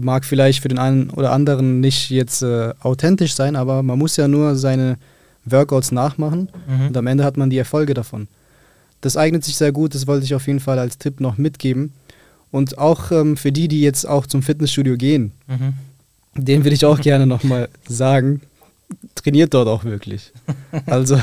[0.00, 4.16] Mag vielleicht für den einen oder anderen nicht jetzt äh, authentisch sein, aber man muss
[4.16, 4.96] ja nur seine
[5.44, 6.88] Workouts nachmachen mhm.
[6.88, 8.28] und am Ende hat man die Erfolge davon.
[9.00, 11.92] Das eignet sich sehr gut, das wollte ich auf jeden Fall als Tipp noch mitgeben.
[12.50, 15.74] Und auch ähm, für die, die jetzt auch zum Fitnessstudio gehen, mhm.
[16.34, 18.40] den will ich auch gerne nochmal sagen,
[19.14, 20.32] trainiert dort auch wirklich.
[20.86, 21.18] Also,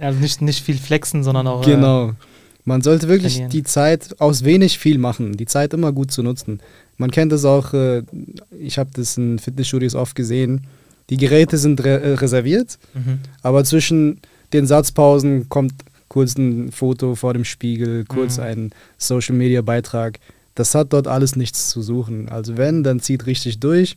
[0.00, 1.62] also nicht, nicht viel flexen, sondern auch.
[1.62, 2.12] Äh, genau.
[2.64, 3.50] Man sollte wirklich trainieren.
[3.50, 6.60] die Zeit aus wenig viel machen, die Zeit immer gut zu nutzen.
[6.98, 8.02] Man kennt das auch, äh,
[8.58, 10.66] ich habe das in Fitnessstudios oft gesehen.
[11.10, 13.20] Die Geräte sind re äh, reserviert, mhm.
[13.42, 14.20] aber zwischen
[14.52, 15.72] den Satzpausen kommt
[16.08, 18.42] kurz ein Foto vor dem Spiegel, kurz mhm.
[18.42, 20.18] ein Social Media Beitrag.
[20.54, 22.28] Das hat dort alles nichts zu suchen.
[22.28, 23.96] Also wenn, dann zieht richtig durch.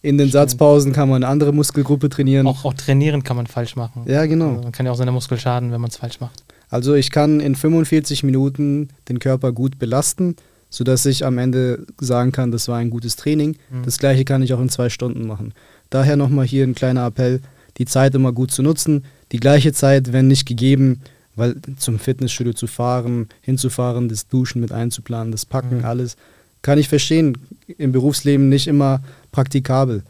[0.00, 0.50] In den Stimmt.
[0.50, 2.46] Satzpausen kann man eine andere Muskelgruppe trainieren.
[2.46, 4.04] Auch, auch trainieren kann man falsch machen.
[4.06, 4.50] Ja, genau.
[4.50, 6.44] Also man kann ja auch seine Muskel schaden, wenn man es falsch macht.
[6.70, 10.36] Also ich kann in 45 Minuten den Körper gut belasten,
[10.70, 13.56] sodass ich am Ende sagen kann, das war ein gutes Training.
[13.70, 13.84] Mhm.
[13.84, 15.54] Das gleiche kann ich auch in zwei Stunden machen.
[15.90, 17.40] Daher nochmal hier ein kleiner Appell,
[17.78, 19.04] die Zeit immer gut zu nutzen.
[19.32, 21.00] Die gleiche Zeit, wenn nicht gegeben,
[21.36, 25.84] weil zum Fitnessstudio zu fahren, hinzufahren, das Duschen mit einzuplanen, das Packen, mhm.
[25.84, 26.16] alles,
[26.62, 27.38] kann ich verstehen,
[27.78, 29.00] im Berufsleben nicht immer
[29.30, 30.02] praktikabel.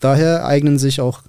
[0.00, 1.22] Daher eignen sich auch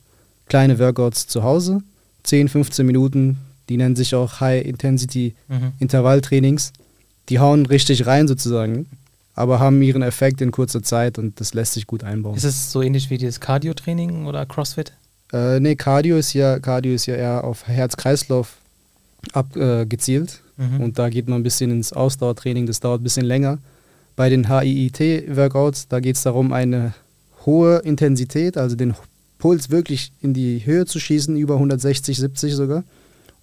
[0.48, 1.82] kleine Workouts zu Hause,
[2.24, 3.38] 10, 15 Minuten,
[3.70, 6.72] die nennen sich auch High-Intensity-Intervalltrainings.
[6.72, 6.85] Mhm.
[7.30, 8.88] Die hauen richtig rein sozusagen,
[9.34, 12.36] aber haben ihren Effekt in kurzer Zeit und das lässt sich gut einbauen.
[12.36, 14.94] Ist es so ähnlich wie dieses Cardio-Training oder CrossFit?
[15.34, 18.58] Äh, nee, Cardio ist ja, Cardio ist ja eher auf Herz-Kreislauf
[19.34, 20.42] abgezielt.
[20.58, 20.82] Äh, mhm.
[20.82, 23.58] Und da geht man ein bisschen ins Ausdauertraining, das dauert ein bisschen länger.
[24.16, 26.94] Bei den HIIT-Workouts, da geht es darum, eine
[27.46, 28.94] hohe Intensität, also den
[29.40, 32.84] Puls wirklich in die Höhe zu schießen, über 160, 70 sogar.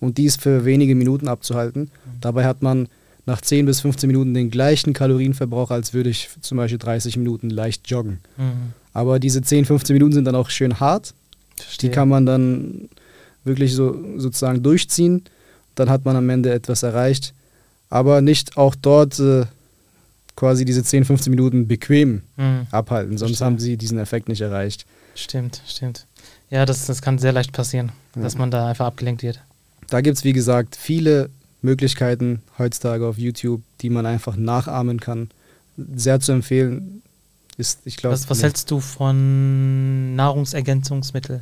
[0.00, 1.82] Und dies für wenige Minuten abzuhalten.
[1.82, 2.20] Mhm.
[2.20, 2.88] Dabei hat man
[3.26, 7.50] nach 10 bis 15 Minuten den gleichen Kalorienverbrauch, als würde ich zum Beispiel 30 Minuten
[7.50, 8.20] leicht joggen.
[8.37, 8.72] Mhm.
[8.92, 11.14] Aber diese 10, 15 Minuten sind dann auch schön hart.
[11.56, 11.90] Verstehe.
[11.90, 12.88] Die kann man dann
[13.44, 15.22] wirklich so sozusagen durchziehen
[15.74, 17.35] dann hat man am Ende etwas erreicht.
[17.90, 19.44] Aber nicht auch dort äh,
[20.37, 22.66] quasi diese 10, 15 Minuten bequem mhm.
[22.70, 23.46] abhalten, sonst Stimmt.
[23.46, 24.87] haben sie diesen Effekt nicht erreicht.
[25.14, 26.06] Stimmt, stimmt.
[26.48, 28.22] Ja, das, das kann sehr leicht passieren, ja.
[28.22, 29.40] dass man da einfach abgelenkt wird.
[29.88, 31.28] Da gibt es, wie gesagt, viele
[31.62, 35.31] Möglichkeiten heutzutage auf YouTube, die man einfach nachahmen kann.
[35.94, 37.03] Sehr zu empfehlen
[37.57, 38.14] ist, ich glaube.
[38.14, 41.40] Was, was hältst du von Nahrungsergänzungsmitteln?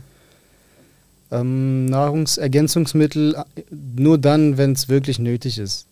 [1.33, 5.87] Ähm, Nahrungsergänzungsmittel äh, nur dann, wenn es wirklich nötig ist.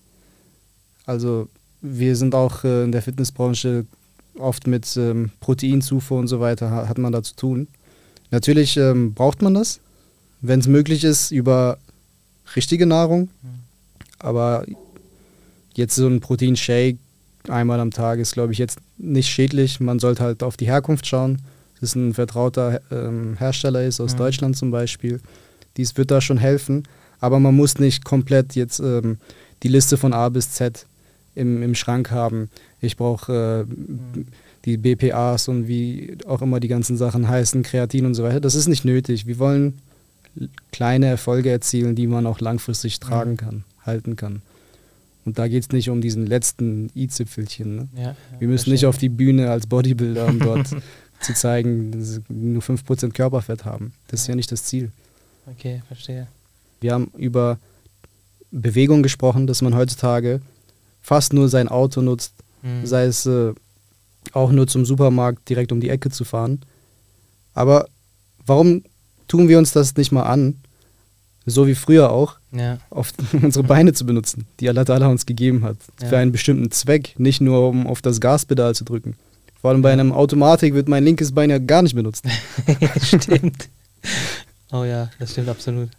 [1.06, 1.48] Also
[1.80, 3.86] wir sind auch äh, in der Fitnessbranche
[4.38, 7.68] oft mit ähm, Proteinzufuhr und so weiter hat man da zu tun.
[8.30, 9.80] Natürlich ähm, braucht man das,
[10.40, 11.78] wenn es möglich ist, über
[12.54, 13.30] richtige Nahrung.
[14.18, 14.64] Aber
[15.74, 16.98] jetzt so ein Proteinshake
[17.48, 19.80] einmal am Tag ist, glaube ich, jetzt nicht schädlich.
[19.80, 21.38] Man sollte halt auf die Herkunft schauen
[21.80, 24.18] das ein vertrauter ähm, Hersteller ist, aus mhm.
[24.18, 25.20] Deutschland zum Beispiel.
[25.76, 26.84] Dies wird da schon helfen,
[27.20, 29.18] aber man muss nicht komplett jetzt ähm,
[29.62, 30.86] die Liste von A bis Z
[31.34, 32.50] im, im Schrank haben.
[32.80, 34.26] Ich brauche äh, mhm.
[34.64, 38.40] die BPAs und wie auch immer die ganzen Sachen heißen, Kreatin und so weiter.
[38.40, 39.26] Das ist nicht nötig.
[39.26, 39.78] Wir wollen
[40.72, 43.36] kleine Erfolge erzielen, die man auch langfristig tragen mhm.
[43.36, 44.42] kann, halten kann.
[45.24, 47.76] Und da geht es nicht um diesen letzten i-Zipfelchen.
[47.76, 47.88] Ne?
[47.96, 50.68] Ja, ja, Wir müssen nicht auf die Bühne als Bodybuilder, um dort
[51.20, 53.92] zu zeigen, dass sie nur 5% Körperfett haben.
[54.06, 54.90] Das ist ja nicht das Ziel.
[55.46, 56.28] Okay, verstehe.
[56.80, 57.58] Wir haben über
[58.50, 60.40] Bewegung gesprochen, dass man heutzutage
[61.02, 62.86] fast nur sein Auto nutzt, mhm.
[62.86, 63.52] sei es äh,
[64.32, 66.60] auch nur zum Supermarkt direkt um die Ecke zu fahren.
[67.54, 67.88] Aber
[68.46, 68.82] warum
[69.26, 70.56] tun wir uns das nicht mal an,
[71.44, 72.78] so wie früher auch, Ja.
[72.90, 75.76] auf unsere Beine zu benutzen, die Allah Ta'ala uns gegeben hat.
[76.00, 76.08] Ja.
[76.08, 79.16] Für einen bestimmten Zweck, nicht nur um auf das Gaspedal zu drücken.
[79.60, 82.24] Vor allem bei einem Automatik wird mein linkes Bein ja gar nicht benutzt.
[83.02, 83.68] stimmt.
[84.70, 85.90] Oh ja, das stimmt absolut.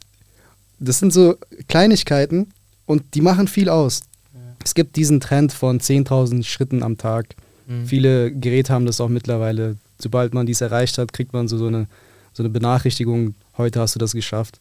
[0.80, 1.36] Das sind so
[1.68, 2.48] Kleinigkeiten
[2.86, 4.02] und die machen viel aus.
[4.34, 4.40] Ja.
[4.64, 7.36] Es gibt diesen Trend von 10.000 Schritten am Tag.
[7.68, 7.86] Mhm.
[7.86, 9.76] Viele Geräte haben das auch mittlerweile.
[10.00, 11.88] Sobald man dies erreicht hat, kriegt man so, so, eine,
[12.32, 14.60] so eine Benachrichtigung, heute hast du das geschafft.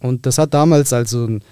[0.00, 1.42] Und das hat damals als so, ein,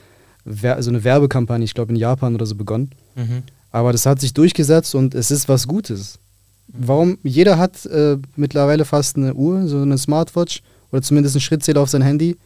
[0.45, 2.91] so eine Werbekampagne, ich glaube in Japan oder so begonnen.
[3.17, 3.43] Mhm.
[3.71, 6.19] Aber das hat sich durchgesetzt und es ist was Gutes.
[6.69, 7.19] Warum?
[7.23, 10.63] Jeder hat äh, mittlerweile fast eine Uhr, so eine Smartwatch
[10.93, 12.37] oder zumindest einen Schrittzähler auf sein Handy.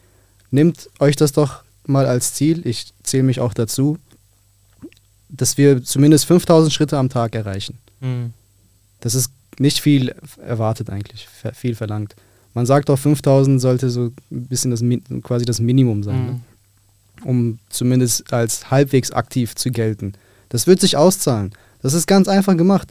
[0.50, 3.98] Nehmt euch das doch mal als Ziel, ich zähle mich auch dazu,
[5.28, 7.78] dass wir zumindest 5000 Schritte am Tag erreichen.
[8.00, 8.32] Mhm.
[9.00, 12.16] Das ist nicht viel erwartet eigentlich, viel verlangt.
[12.54, 14.82] Man sagt auch 5000 sollte so ein bisschen das,
[15.22, 16.32] quasi das Minimum sein, ne?
[16.32, 17.26] Mhm.
[17.28, 20.14] um zumindest als halbwegs aktiv zu gelten.
[20.48, 21.52] Das wird sich auszahlen.
[21.82, 22.88] Das ist ganz einfach gemacht.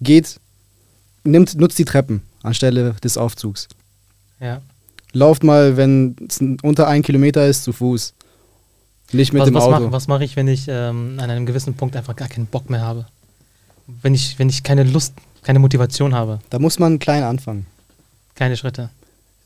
[0.00, 0.38] Geht,
[1.24, 3.68] nimmt, nutzt die Treppen anstelle des Aufzugs.
[4.38, 4.60] Ja.
[5.12, 8.12] Lauft mal, wenn es unter ein Kilometer ist, zu Fuß.
[9.12, 9.80] Nicht mit was dem was Auto.
[9.80, 12.68] mache was mach ich, wenn ich ähm, an einem gewissen Punkt einfach gar keinen Bock
[12.68, 13.06] mehr habe?
[13.86, 17.66] Wenn ich, wenn ich keine Lust, keine Motivation habe, Da muss man klein anfangen.
[18.34, 18.90] Keine Schritte.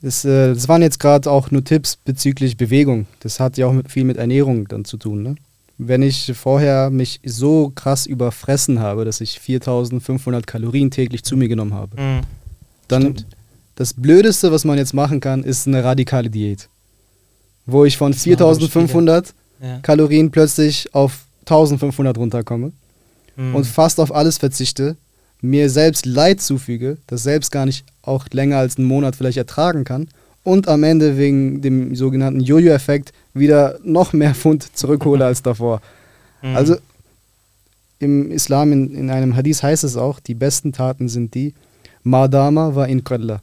[0.03, 3.07] Das, äh, das waren jetzt gerade auch nur Tipps bezüglich Bewegung.
[3.21, 5.23] Das hat ja auch mit, viel mit Ernährung dann zu tun.
[5.23, 5.35] Ne?
[5.77, 11.49] Wenn ich vorher mich so krass überfressen habe, dass ich 4500 Kalorien täglich zu mir
[11.49, 12.21] genommen habe, Mhm.
[12.89, 13.27] dann Stimmt.
[13.77, 16.69] das Blödeste, was man jetzt machen kann, ist eine radikale Diät.
[17.67, 19.79] Wo ich von Das machen wir im 4500 Ja.
[19.81, 22.73] Kalorien plötzlich auf 1500 runterkomme
[23.37, 23.55] Mhm.
[23.57, 24.97] und fast auf alles verzichte,
[25.41, 29.85] mir selbst Leid zufüge, das selbst gar nicht auch länger als einen Monat vielleicht ertragen
[29.85, 30.09] kann
[30.45, 35.81] und am Ende wegen dem sogenannten Jojo-Effekt wieder noch mehr Pfund zurückhole als davor.
[36.43, 36.57] Mhm.
[36.57, 36.77] Also
[37.99, 41.55] im Islam, in, in einem Hadith heißt es auch, die besten Taten sind die,
[42.03, 43.41] Madama wa in qalla.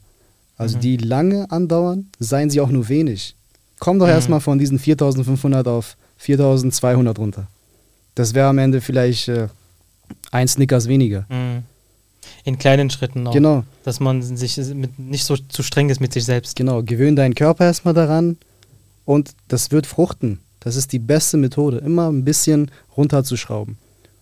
[0.57, 0.81] Also Mhm.
[0.81, 3.35] die lange andauern, seien sie auch nur wenig.
[3.79, 4.11] Komm doch Mhm.
[4.13, 7.47] erstmal von diesen 4500 auf 4200 runter.
[8.15, 9.47] Das wäre am Ende vielleicht äh,
[10.31, 11.25] ein Snickers weniger.
[11.29, 11.63] Mhm.
[12.45, 13.33] In kleinen Schritten auch.
[13.33, 16.55] Genau, Dass man sich mit, nicht so zu streng ist mit sich selbst.
[16.55, 16.83] genau.
[16.83, 18.37] Gewöhn deinen Körper erstmal daran
[19.03, 20.39] und das wird fruchten.
[20.59, 23.77] Das ist die beste Methode, immer ein bisschen runterzuschrauben.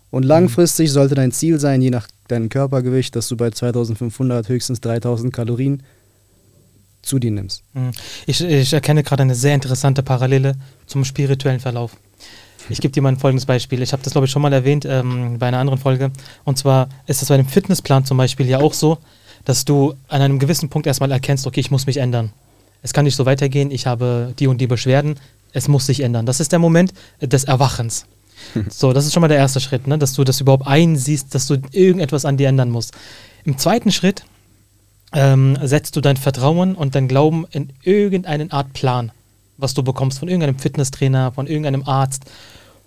[0.09, 4.79] Und langfristig sollte dein Ziel sein, je nach deinem Körpergewicht, dass du bei 2500, höchstens
[4.81, 5.83] 3000 Kalorien
[7.01, 7.63] zu dir nimmst.
[7.73, 7.91] Mhm.
[8.25, 10.53] Ich, ich erkenne gerade eine sehr interessante Parallele
[10.85, 11.97] zum spirituellen Verlauf.
[12.69, 13.81] Ich gebe dir mal ein folgendes Beispiel.
[13.81, 16.11] Ich habe das, glaube ich, schon mal erwähnt ähm, bei einer anderen Folge.
[16.43, 18.97] Und zwar ist es bei einem Fitnessplan zum Beispiel ja auch so,
[19.45, 22.31] dass du an einem gewissen Punkt erstmal erkennst, okay, ich muss mich ändern.
[22.81, 25.19] Es kann nicht so weitergehen, ich habe die und die Beschwerden,
[25.53, 26.25] es muss sich ändern.
[26.25, 28.05] Das ist der Moment des Erwachens.
[28.69, 29.97] So, das ist schon mal der erste Schritt, ne?
[29.97, 32.93] dass du das überhaupt einsiehst, dass du irgendetwas an dir ändern musst.
[33.45, 34.25] Im zweiten Schritt
[35.13, 39.11] ähm, setzt du dein Vertrauen und dein Glauben in irgendeine Art Plan,
[39.63, 42.25] was du bekommst von irgendeinem Fitnesstrainer, von irgendeinem Arzt.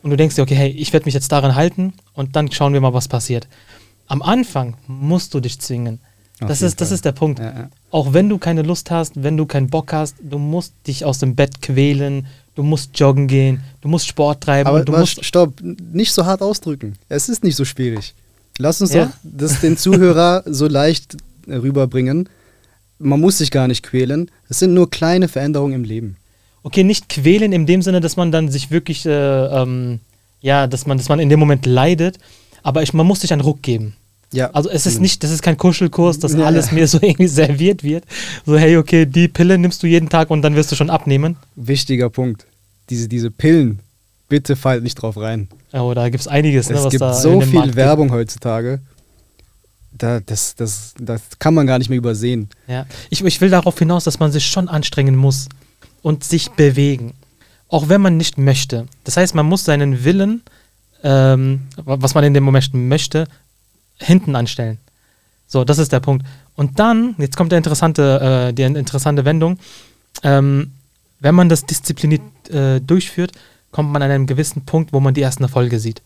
[0.03, 2.73] Und du denkst dir, okay, hey, ich werde mich jetzt daran halten und dann schauen
[2.73, 3.49] wir mal, was passiert.
[4.07, 5.99] Am Anfang musst du dich zwingen.
[6.41, 7.41] Auf Das ist, das ist der Punkt.
[7.41, 7.71] Ja, ja.
[7.91, 11.19] Auch wenn du keine Lust hast, wenn du keinen Bock hast, du musst dich aus
[11.19, 15.01] dem Bett quälen, du musst joggen gehen, du musst Sport treiben, Aber und du was,
[15.01, 16.93] musst stopp, nicht so hart ausdrücken.
[17.09, 18.15] Es ist nicht so schwierig.
[18.59, 19.07] Lass uns Ja?
[19.07, 21.17] doch das den Zuhörer so leicht
[21.49, 22.29] rüberbringen.
[22.99, 24.31] Man muss sich gar nicht quälen.
[24.49, 26.17] Es sind nur kleine Veränderungen im Leben.
[26.67, 30.01] Okay, nicht quälen in dem Sinne, dass man dann sich wirklich, äh, ähm,
[30.41, 32.19] ja, dass man, dass man in dem Moment leidet,
[32.65, 33.95] aber ich, man muss sich einen Ruck geben.
[34.33, 35.01] Ja, Also es ist zumindest.
[35.01, 38.03] nicht, das ist kein Kuschelkurs, dass Ja, alles mir so irgendwie serviert wird.
[38.45, 41.37] So, hey, okay, die Pille nimmst du jeden Tag und dann wirst du schon abnehmen.
[41.55, 42.47] Wichtiger Punkt.
[42.91, 43.79] Diese, diese Pillen,
[44.29, 45.47] bitte fallt nicht drauf rein.
[45.73, 47.77] Oh, da gibt es einiges, ne, es gibt so viel Markt gibt.
[47.77, 48.81] Werbung heutzutage.
[49.93, 52.49] Da, das, das, das kann man gar nicht mehr übersehen.
[52.67, 52.87] Ja.
[53.09, 55.47] Ich, ich will darauf hinaus, dass man sich schon anstrengen muss
[56.03, 57.15] und sich bewegen.
[57.69, 58.87] Auch wenn man nicht möchte.
[59.05, 60.43] Das heißt, man muss seinen Willen,
[61.03, 63.27] ähm, wa- was man in dem Moment möchte,
[63.99, 64.79] hinten anstellen.
[65.47, 66.25] So, das ist der Punkt.
[66.55, 69.59] Und dann, jetzt kommt der interessante, äh, die interessante Wendung.
[70.23, 70.73] Ähm,
[71.21, 73.33] wenn man das diszipliniert äh, durchführt,
[73.71, 76.03] kommt man an einem gewissen Punkt, wo man die ersten Erfolge sieht.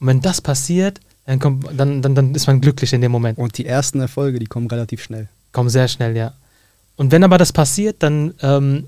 [0.00, 3.38] Und wenn das passiert, dann, kommt, dann, dann, dann ist man glücklich in dem Moment.
[3.38, 5.28] Und die ersten Erfolge, die kommen relativ schnell.
[5.52, 6.32] Kommen sehr schnell, ja.
[6.96, 8.86] Und wenn aber das passiert, dann ähm,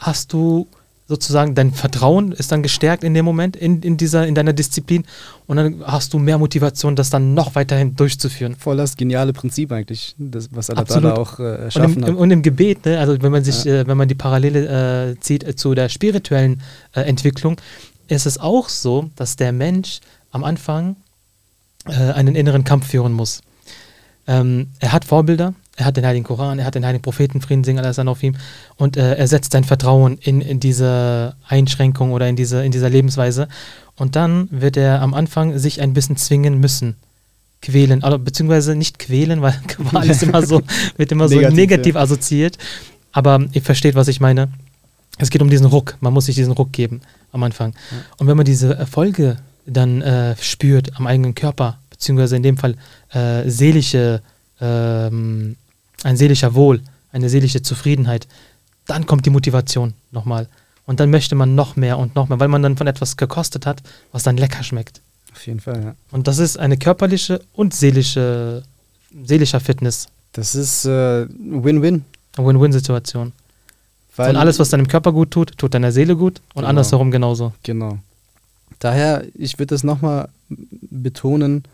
[0.00, 0.66] hast du
[1.10, 5.04] sozusagen dein Vertrauen ist dann gestärkt in dem Moment, in, in, dieser, in deiner Disziplin
[5.48, 8.54] und dann hast du mehr Motivation, das dann noch weiterhin durchzuführen.
[8.54, 12.20] Voll das geniale Prinzip eigentlich, das, was Allah Ta'ala auch äh, erschaffen und im, hat.
[12.20, 13.80] Und im Gebet, ne, also wenn man sich, ja.
[13.80, 16.62] äh, wenn man die Parallele äh, zieht äh, zu der spirituellen
[16.94, 17.56] äh, Entwicklung,
[18.06, 19.98] ist es auch so, dass der Mensch
[20.30, 20.94] am Anfang
[21.86, 23.40] äh, einen inneren Kampf führen muss.
[24.28, 27.64] Ähm, er hat Vorbilder, er hat den Heiligen Koran, er hat den Heiligen Propheten, Frieden
[27.64, 28.36] singen Allah auf ihm
[28.76, 32.90] und äh, er setzt sein Vertrauen in, in diese Einschränkung oder in diese, in dieser
[32.90, 33.48] Lebensweise
[33.96, 36.96] und dann wird er am Anfang sich ein bisschen zwingen müssen.
[37.62, 40.62] Quälen, also, beziehungsweise nicht quälen, weil Qual ist immer so,
[40.96, 42.00] wird immer so negativ, negativ ja.
[42.00, 42.56] assoziiert.
[43.12, 44.48] Aber ihr versteht, was ich meine.
[45.18, 45.98] Es geht um diesen Ruck.
[46.00, 47.02] Man muss sich diesen Ruck geben
[47.32, 47.74] am Anfang.
[47.90, 47.98] Ja.
[48.16, 52.76] Und wenn man diese Erfolge dann äh, spürt am eigenen Körper, beziehungsweise in dem Fall
[53.12, 54.22] äh, seelische
[54.60, 55.56] ähm,
[56.02, 56.82] ein seelischer Wohl,
[57.12, 58.26] eine seelische Zufriedenheit,
[58.86, 60.48] dann kommt die Motivation nochmal.
[60.86, 63.66] Und dann möchte man noch mehr und noch mehr, weil man dann von etwas gekostet
[63.66, 63.82] hat,
[64.12, 65.00] was dann lecker schmeckt.
[65.32, 65.94] Auf jeden Fall, ja.
[66.10, 68.64] Und das ist eine körperliche und seelische,
[69.24, 70.08] seelischer Fitness.
[70.32, 72.04] Das ist äh, Win-Win.
[72.36, 73.32] Eine Win-Win-Situation.
[74.16, 76.68] Und alles, was deinem Körper gut tut, tut deiner Seele gut und genau.
[76.68, 77.52] andersherum genauso.
[77.62, 77.98] Genau.
[78.78, 81.64] Daher, ich würde das nochmal betonen,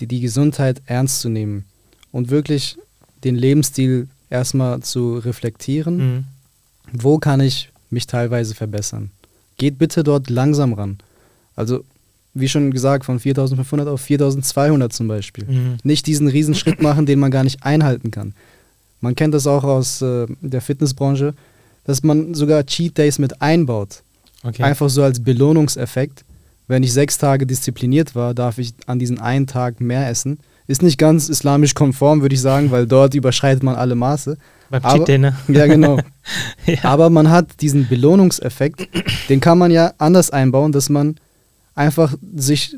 [0.00, 1.64] die, die Gesundheit ernst zu nehmen
[2.10, 2.76] und wirklich
[3.24, 5.96] den Lebensstil erstmal zu reflektieren.
[5.96, 6.24] Mhm.
[6.92, 9.10] Wo kann ich mich teilweise verbessern?
[9.56, 10.98] Geht bitte dort langsam ran.
[11.56, 11.84] Also,
[12.34, 15.44] wie schon gesagt, von 4500 auf 4200 zum Beispiel.
[15.44, 15.76] Mhm.
[15.82, 18.34] Nicht diesen Riesenschritt machen, den man gar nicht einhalten kann.
[19.00, 21.34] Man kennt das auch aus äh, der Fitnessbranche,
[21.84, 24.02] dass man sogar Cheat Days mit einbaut.
[24.42, 24.62] Okay.
[24.62, 26.24] Einfach so als Belohnungseffekt.
[26.66, 30.38] Wenn ich sechs Tage diszipliniert war, darf ich an diesen einen Tag mehr essen.
[30.66, 34.38] Ist nicht ganz islamisch konform, würde ich sagen, weil dort überschreitet man alle Maße.
[34.70, 35.36] Beim Cheat Day, ne?
[35.48, 35.98] Ja, genau.
[36.66, 36.84] ja.
[36.84, 38.88] Aber man hat diesen Belohnungseffekt,
[39.28, 41.16] den kann man ja anders einbauen, dass man
[41.74, 42.76] einfach sich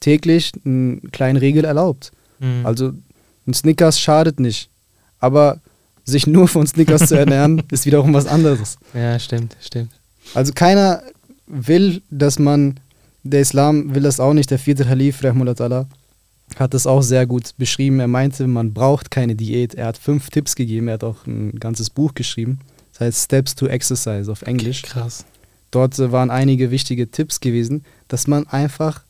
[0.00, 2.12] täglich einen kleinen Regel erlaubt.
[2.38, 2.64] Mhm.
[2.64, 2.92] Also
[3.46, 4.68] ein Snickers schadet nicht.
[5.18, 5.60] Aber
[6.04, 8.78] sich nur von Snickers zu ernähren, ist wiederum was anderes.
[8.94, 9.90] Ja, stimmt, stimmt.
[10.34, 11.02] Also keiner
[11.46, 12.78] will, dass man,
[13.22, 15.86] der Islam will das auch nicht, der vierte Khalif, Rahmullah
[16.54, 17.98] hat das auch sehr gut beschrieben.
[18.00, 19.74] Er meinte, man braucht keine Diät.
[19.74, 20.88] Er hat fünf Tipps gegeben.
[20.88, 22.60] Er hat auch ein ganzes Buch geschrieben.
[22.92, 24.82] Das heißt Steps to Exercise auf Englisch.
[24.82, 25.24] Krass.
[25.70, 29.02] Dort waren einige wichtige Tipps gewesen, dass man einfach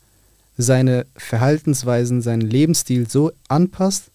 [0.58, 4.10] seine Verhaltensweisen, seinen Lebensstil so anpasst,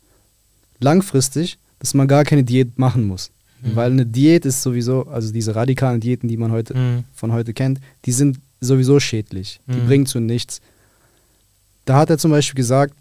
[0.80, 3.32] langfristig, dass man gar keine Diät machen muss.
[3.62, 3.76] Mhm.
[3.76, 7.04] Weil eine Diät ist sowieso, also diese radikalen Diäten, die man heute mhm.
[7.14, 9.60] von heute kennt, die sind sowieso schädlich.
[9.68, 9.86] Die mhm.
[9.86, 10.62] bringen zu nichts.
[11.86, 12.94] Da hat er zum Beispiel gesagt,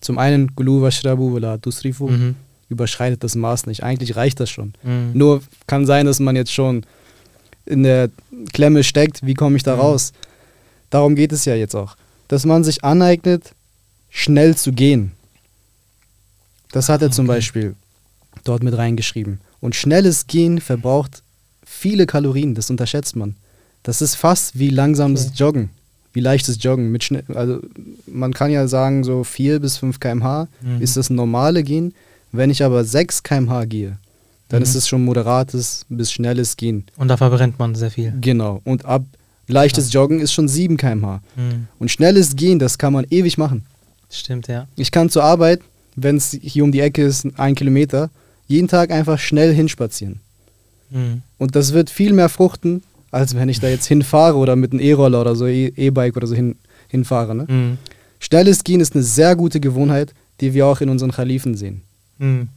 [0.00, 2.34] zum einen, Gulu washrabu wala tusrifu, mhm.
[2.68, 3.82] überschreitet das Maß nicht.
[3.82, 4.74] Eigentlich reicht das schon.
[4.82, 5.10] Mhm.
[5.14, 6.84] Nur kann sein, dass man jetzt schon
[7.64, 8.10] in der
[8.52, 9.80] Klemme steckt, wie komme ich da mhm.
[9.80, 10.12] raus?
[10.90, 11.96] Darum geht es ja jetzt auch.
[12.28, 13.52] Dass man sich aneignet,
[14.10, 15.12] schnell zu gehen.
[16.72, 17.74] Das hat er zum Beispiel
[18.44, 19.40] dort mit reingeschrieben.
[19.60, 21.22] Und schnelles Gehen verbraucht
[21.64, 23.36] viele Kalorien, das unterschätzt man.
[23.82, 25.34] Das ist fast wie langsames okay.
[25.36, 25.70] Joggen
[26.16, 26.90] wie leichtes Joggen.
[26.90, 27.60] Mit Schnitt, also
[28.06, 30.80] man kann ja sagen, so 4 bis 5 km/h mhm.
[30.80, 31.94] ist das normale Gehen.
[32.32, 33.98] Wenn ich aber 6 km/h gehe,
[34.48, 34.62] dann mhm.
[34.62, 36.84] ist es schon moderates bis schnelles Gehen.
[36.96, 38.14] Und da verbrennt man sehr viel.
[38.18, 38.62] Genau.
[38.64, 39.04] Und ab
[39.46, 41.20] leichtes Joggen ist schon 7 km/h.
[41.36, 41.68] Mhm.
[41.78, 43.66] Und schnelles Gehen, das kann man ewig machen.
[44.10, 44.66] Stimmt, ja.
[44.74, 45.60] Ich kann zur Arbeit,
[45.96, 48.08] wenn es hier um die Ecke ist, ein Kilometer,
[48.46, 50.20] jeden Tag einfach schnell hinspazieren.
[50.88, 51.20] Mhm.
[51.36, 54.80] Und das wird viel mehr fruchten, als wenn ich da jetzt hinfahre oder mit einem
[54.80, 56.56] E-Roller oder so, e- E-Bike oder so hin,
[56.88, 57.34] hinfahre.
[57.34, 57.46] Ne?
[57.48, 57.78] Mhm.
[58.18, 61.82] Schnelles Gehen ist eine sehr gute Gewohnheit, die wir auch in unseren Khalifen sehen.
[62.18, 62.48] Mhm.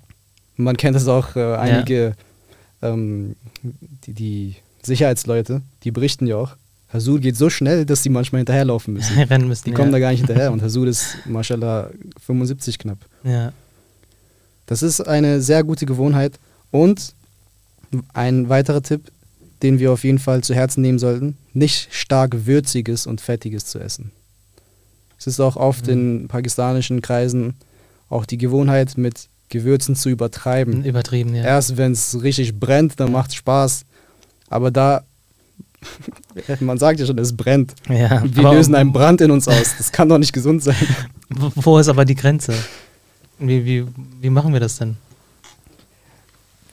[0.56, 2.16] Man kennt das auch, äh, einige,
[2.82, 2.90] ja.
[2.90, 3.36] ähm,
[4.06, 6.56] die, die, Sicherheitsleute, die berichten ja auch,
[6.92, 9.18] Hasul geht so schnell, dass sie manchmal hinterherlaufen müssen.
[9.30, 9.66] Rennen müssen.
[9.66, 11.90] Die kommen da gar nicht hinterher und Hasul ist, mashallah,
[12.26, 12.98] 75 knapp.
[13.24, 13.52] Ja.
[14.66, 16.40] Das ist eine sehr gute Gewohnheit
[16.72, 17.14] und
[18.14, 19.12] ein weiterer Tipp,
[19.62, 23.80] den wir auf jeden Fall zu Herzen nehmen sollten, nicht stark würziges und fettiges zu
[23.80, 24.12] essen.
[25.18, 25.94] Es ist auch oft mhm.
[25.94, 27.56] in pakistanischen Kreisen
[28.10, 30.84] auch die Gewohnheit, mit Gewürzen zu übertreiben.
[30.84, 31.44] Übertrieben, ja.
[31.44, 33.86] Erst wenn es richtig brennt, dann macht es Spaß.
[34.50, 35.04] Aber da,
[36.60, 37.74] man sagt ja schon, es brennt.
[37.90, 39.76] Ja, wir lösen einen Brand in uns aus.
[39.78, 40.76] Das kann doch nicht gesund sein.
[41.30, 42.54] Wo ist aber die Grenze?
[43.40, 43.86] Wie, wie,
[44.22, 44.98] wie machen wir das denn?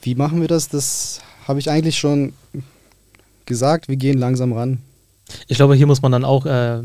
[0.01, 0.69] Wie machen wir das?
[0.69, 2.33] Das habe ich eigentlich schon
[3.47, 4.79] gesagt, wir gehen langsam ran.
[5.47, 6.81] Ich glaube, hier muss man dann auch äh,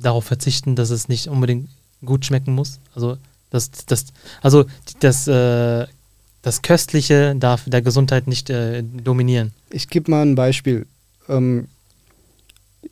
[0.00, 1.68] darauf verzichten, dass es nicht unbedingt
[2.04, 2.80] gut schmecken muss.
[2.94, 3.16] Also
[3.50, 4.06] das, das,
[4.42, 4.64] also
[5.00, 5.86] das, äh,
[6.42, 9.52] das Köstliche darf der Gesundheit nicht äh, dominieren.
[9.70, 10.86] Ich gebe mal ein Beispiel.
[11.28, 11.68] ähm,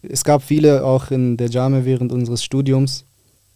[0.03, 3.05] es gab viele auch in der Jame während unseres Studiums,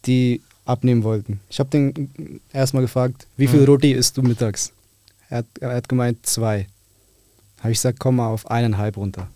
[0.04, 1.40] die abnehmen wollten.
[1.48, 3.66] Ich habe den erstmal gefragt, wie viel Mhm.
[3.66, 4.72] Roti isst du mittags?
[5.30, 6.66] Er hat, er hat gemeint, zwei.
[7.60, 9.28] Habe ich gesagt, komm mal auf eineinhalb runter.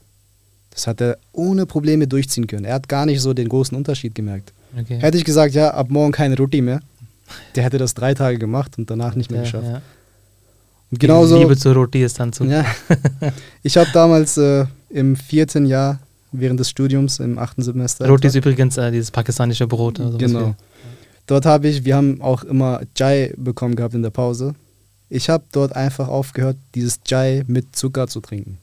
[0.79, 2.65] Das hat er ohne Probleme durchziehen können.
[2.65, 4.53] Er hat gar nicht so den großen Unterschied gemerkt.
[4.81, 5.01] Okay.
[5.01, 6.81] Hätte ich gesagt, ja, ab morgen keine Roti mehr,
[7.57, 9.67] der hätte das drei Tage gemacht und danach nicht mehr ja, geschafft.
[9.67, 9.83] ja.
[10.93, 12.45] Und genauso, Die Liebe zur Roti ist dann zu.
[12.45, 12.65] ja,
[13.65, 15.99] ich habe damals äh, im vierten Jahr
[16.31, 18.07] während des Studiums im achten Semester.
[18.07, 19.99] Roti ist übrigens äh, dieses pakistanische Brot.
[19.99, 20.55] Also Genau.
[21.27, 24.55] Dort habe ich, wir haben auch immer Chai bekommen gehabt in der Pause.
[25.09, 28.59] Ich habe dort einfach aufgehört, dieses Chai mit Zucker zu trinken.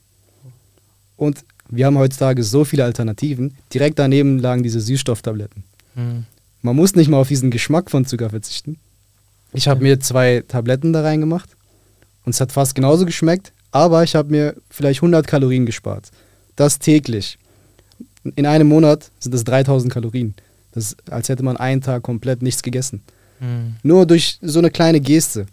[1.18, 3.56] Und wir haben heutzutage so viele Alternativen.
[3.74, 5.64] Direkt daneben lagen diese Süßstofftabletten.
[5.96, 6.26] Hm.
[6.62, 8.78] Man muss nicht mal auf diesen Geschmack von Zucker verzichten.
[9.54, 11.50] Ich habe mir zwei Tabletten da reingemacht
[12.26, 16.12] und es hat fast genauso geschmeckt, aber ich habe mir vielleicht 100 Kalorien gespart.
[16.56, 17.38] Das täglich.
[18.36, 20.34] In einem Monat sind das 3000 Kalorien.
[20.72, 23.02] Das ist, als hätte man einen Tag komplett nichts gegessen.
[23.40, 23.76] Hm.
[23.84, 25.46] Nur durch so eine kleine Geste.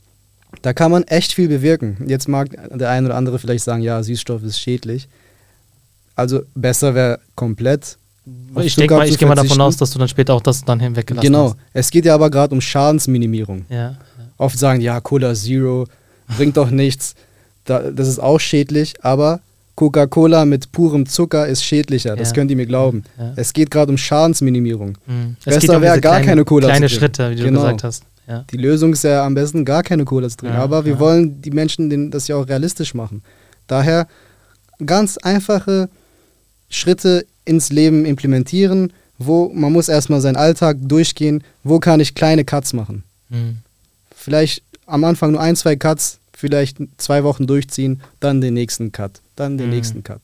[0.62, 1.96] Da kann man echt viel bewirken.
[2.06, 5.08] Jetzt mag der eine oder andere vielleicht sagen, ja, Süßstoff ist schädlich.
[6.14, 7.96] Also besser wäre komplett.
[8.60, 10.64] Ich denke mal, ich zu gehe mal davon aus, dass du dann später auch das
[10.64, 11.46] dann hinweggelassen Genau.
[11.50, 11.56] hast.
[11.72, 13.64] Es geht ja aber gerade um Schadensminimierung.
[13.68, 13.96] Ja.
[14.38, 15.86] Oft sagen, ja, Cola Zero
[16.36, 17.14] bringt doch nichts.
[17.64, 19.40] Da, das ist auch schädlich, aber
[19.74, 22.14] Coca-Cola mit purem Zucker ist schädlicher.
[22.14, 22.34] Das Ja.
[22.34, 23.04] könnt ihr mir glauben.
[23.36, 24.98] Es geht gerade um Schadensminimierung.
[25.06, 25.36] Hm.
[25.44, 27.00] Besser um wäre gar kleinen- keine Cola zu Kleine trinken.
[27.00, 27.60] Schritte, wie du Genau.
[27.62, 28.04] gesagt hast.
[28.50, 30.56] Die Lösung ist ja am besten gar keine Cola zu trinken.
[30.56, 33.22] Aber wir wollen die Menschen den, das ja auch realistisch machen.
[33.66, 34.06] Daher
[34.84, 35.88] ganz einfache
[36.72, 42.44] Schritte ins Leben implementieren, wo man muss erstmal seinen Alltag durchgehen, wo kann ich kleine
[42.44, 43.04] Cuts machen.
[43.30, 43.58] Hm.
[44.16, 49.20] Vielleicht am Anfang nur ein, zwei Cuts, vielleicht zwei Wochen durchziehen, dann den nächsten Cut,
[49.36, 49.74] dann den Mhm.
[49.74, 50.20] nächsten Cut.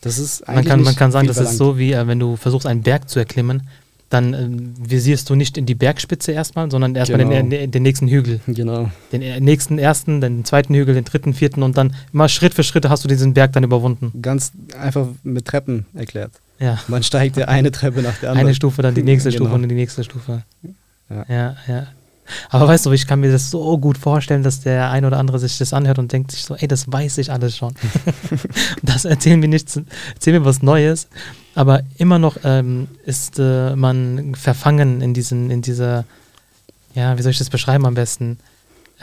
[0.00, 2.36] Das ist eigentlich Man kann, man kann sagen, das ist so, wie äh, wenn du
[2.36, 3.68] versuchst, einen Berg zu erklimmen,
[4.10, 7.30] dann ähm, visierst du nicht in die Bergspitze erstmal, sondern erstmal Genau.
[7.30, 8.40] den, den, den nächsten Hügel.
[8.46, 8.90] Genau.
[9.12, 12.64] Den äh, nächsten ersten, den zweiten Hügel, den dritten, vierten und dann immer Schritt für
[12.64, 14.12] Schritt hast du diesen Berg dann überwunden.
[14.20, 16.32] Ganz einfach mit Treppen erklärt.
[16.58, 16.78] Ja.
[16.88, 18.48] Man steigt ja eine Treppe nach der anderen.
[18.48, 19.44] Eine Stufe, dann die nächste Genau.
[19.44, 20.42] Stufe und die nächste Stufe.
[21.08, 21.24] Ja.
[21.28, 21.86] ja, ja.
[22.48, 25.38] Aber weißt du, ich kann mir das so gut vorstellen, dass der ein oder andere
[25.38, 27.74] sich das anhört und denkt sich so, ey, das weiß ich alles schon.
[28.82, 29.80] das erzählen wir nichts,
[30.14, 31.08] erzählen wir was Neues.
[31.54, 36.04] Aber immer noch ähm, ist äh, man verfangen in diesen, in dieser,
[36.94, 38.38] ja, wie soll ich das beschreiben am besten?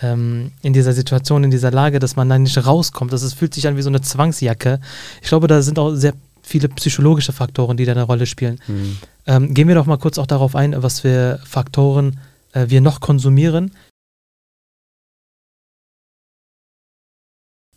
[0.01, 3.11] Ähm, in dieser Situation, in dieser Lage, dass man da nicht rauskommt.
[3.11, 4.79] Das ist, fühlt sich an wie so eine Zwangsjacke.
[5.21, 6.13] Ich glaube, da sind auch sehr
[6.47, 8.59] viele psychologische Faktoren, die da eine Rolle spielen.
[8.67, 8.97] Hm.
[9.25, 12.19] Ähm, gehen wir doch mal kurz auch darauf ein, was für Faktoren
[12.57, 13.71] äh, wir noch konsumieren,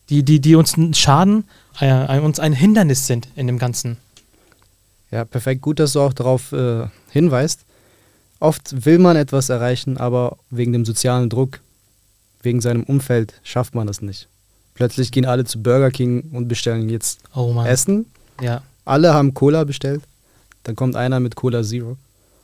[0.08, 1.44] die, die, die uns n- schaden,
[1.80, 3.96] äh, uns ein Hindernis sind in dem Ganzen.
[5.10, 5.60] Ja, perfekt.
[5.62, 7.60] Gut, dass du auch darauf äh, hinweist.
[8.40, 11.60] Oft will man etwas erreichen, aber wegen dem sozialen Druck,
[12.42, 14.28] wegen seinem Umfeld schafft man das nicht.
[14.74, 17.60] Plötzlich gehen alle zu Burger King und bestellen jetzt Oh.
[17.62, 18.06] Essen.
[18.40, 18.62] Ja.
[18.84, 20.02] Alle haben Cola bestellt.
[20.62, 21.96] Dann kommt einer mit Cola Zero.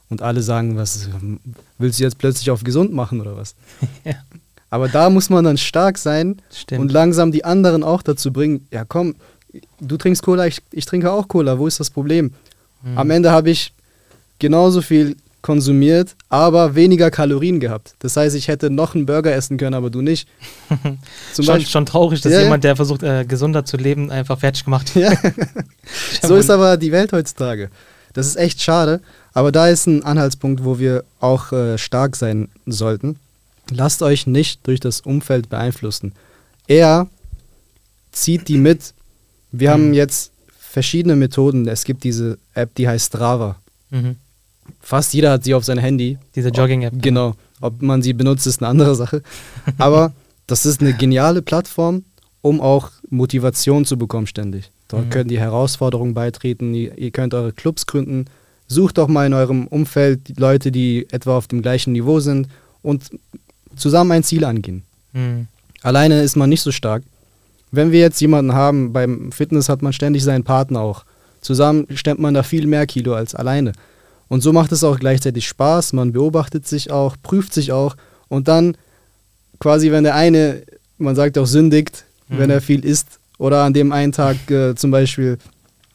[0.08, 1.08] Und alle sagen, was
[1.78, 3.54] willst du jetzt plötzlich auf gesund machen oder was?
[4.04, 4.14] Ja.
[4.68, 6.80] Aber da muss man dann stark sein Stimmt.
[6.80, 9.14] und langsam die anderen auch dazu bringen, ja komm,
[9.80, 12.32] du trinkst Cola, ich, ich trinke auch Cola, wo ist das Problem?
[12.82, 12.98] Mhm.
[12.98, 13.72] Am Ende habe ich
[14.38, 17.94] genauso viel konsumiert, aber weniger Kalorien gehabt.
[18.00, 20.28] Das heißt, ich hätte noch einen Burger essen können, aber du nicht.
[21.32, 24.40] Zum schon, Beispiel, schon traurig, dass Ja, jemand, der versucht, äh, gesunder zu leben, einfach
[24.40, 25.12] fertig gemacht Ja.
[26.22, 27.70] so ist aber die Welt heutzutage.
[28.12, 29.00] Das ist echt schade,
[29.36, 33.16] aber da ist ein Anhaltspunkt, wo wir auch äh, stark sein sollten.
[33.70, 36.12] Lasst euch nicht durch das Umfeld beeinflussen.
[36.66, 37.06] Eher
[38.12, 38.94] zieht die mit.
[39.52, 39.94] Wir haben Mhm.
[39.94, 41.68] jetzt verschiedene Methoden.
[41.68, 43.56] Es gibt diese App, die heißt Strava.
[43.90, 44.16] Mhm.
[44.80, 46.18] Fast jeder hat sie auf sein Handy.
[46.34, 46.94] Diese Jogging-App.
[47.02, 47.34] Genau.
[47.60, 49.22] Ob man sie benutzt, ist eine andere Sache.
[49.78, 50.12] Aber
[50.46, 52.04] das ist eine geniale Plattform,
[52.42, 54.70] um auch Motivation zu bekommen ständig.
[54.88, 55.10] Dort Mhm.
[55.10, 58.26] könnt ihr Herausforderungen beitreten, ihr, ihr könnt eure Clubs gründen.
[58.68, 62.48] Sucht doch mal in eurem Umfeld Leute, die etwa auf dem gleichen Niveau sind
[62.82, 63.10] und
[63.76, 64.82] zusammen ein Ziel angehen.
[65.12, 65.46] Mhm.
[65.82, 67.02] Alleine ist man nicht so stark.
[67.70, 71.04] Wenn wir jetzt jemanden haben, beim Fitness hat man ständig seinen Partner auch.
[71.40, 73.72] Zusammen stemmt man da viel mehr Kilo als alleine.
[74.28, 77.96] Und so macht es auch gleichzeitig Spaß, man beobachtet sich auch, prüft sich auch
[78.28, 78.76] und dann
[79.60, 80.62] quasi, wenn der eine,
[80.98, 82.38] man sagt auch sündigt, Mhm.
[82.38, 85.38] wenn er viel isst oder an dem einen Tag äh, zum Beispiel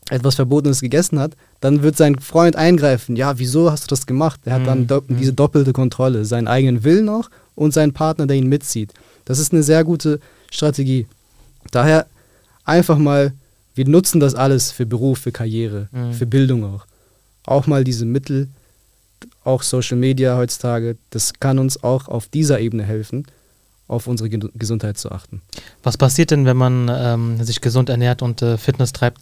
[0.10, 3.16] etwas Verbotenes gegessen hat, dann wird sein Freund eingreifen.
[3.16, 4.42] Ja, wieso hast du das gemacht?
[4.46, 4.88] Er hat dann Mhm.
[4.88, 5.18] do Mhm.
[5.18, 8.94] diese doppelte Kontrolle, seinen eigenen Willen auch und seinen Partner, der ihn mitzieht.
[9.26, 10.20] Das ist eine sehr gute
[10.52, 11.08] Strategie.
[11.72, 12.08] Daher
[12.66, 13.34] einfach mal
[13.74, 16.12] wir nutzen das alles für Beruf, für Karriere, Mhm.
[16.14, 16.86] für Bildung auch.
[17.46, 18.50] Auch mal diese Mittel,
[19.46, 23.26] auch Social Media heutzutage, das kann uns auch auf dieser Ebene helfen,
[23.88, 25.42] auf unsere Ge Gesundheit zu achten.
[25.84, 29.22] Was passiert denn, wenn man ähm, sich gesund ernährt und äh, Fitness treibt?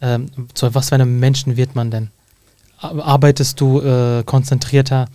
[0.00, 2.08] Ähm, zu was für einem Menschen wird man denn?
[2.80, 5.08] Ar- Arbeitest du äh, konzentrierter?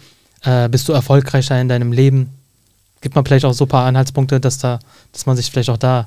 [0.43, 2.29] Äh, bist du erfolgreicher in deinem Leben?
[3.01, 4.79] Gibt man vielleicht auch so ein paar Anhaltspunkte, dass da,
[5.11, 6.05] dass man sich vielleicht auch da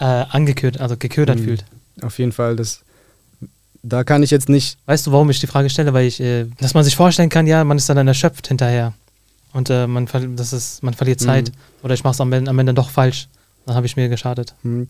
[0.00, 1.44] äh, angeködert, also geködert Mhm.
[1.44, 1.64] fühlt?
[2.02, 2.82] Auf jeden Fall, das,
[3.82, 5.92] da kann ich jetzt nicht, Weißt du, warum ich die Frage stelle?
[5.92, 8.92] Weil ich, äh, dass man sich vorstellen kann, ja, man ist dann erschöpft hinterher.
[9.52, 10.06] Und äh, man,
[10.36, 11.48] das ist, man verliert Zeit.
[11.50, 11.54] Mhm.
[11.84, 13.28] Oder ich mache es am, Ende- am Ende doch falsch.
[13.64, 14.54] Dann habe ich mir geschadet.
[14.62, 14.88] hm,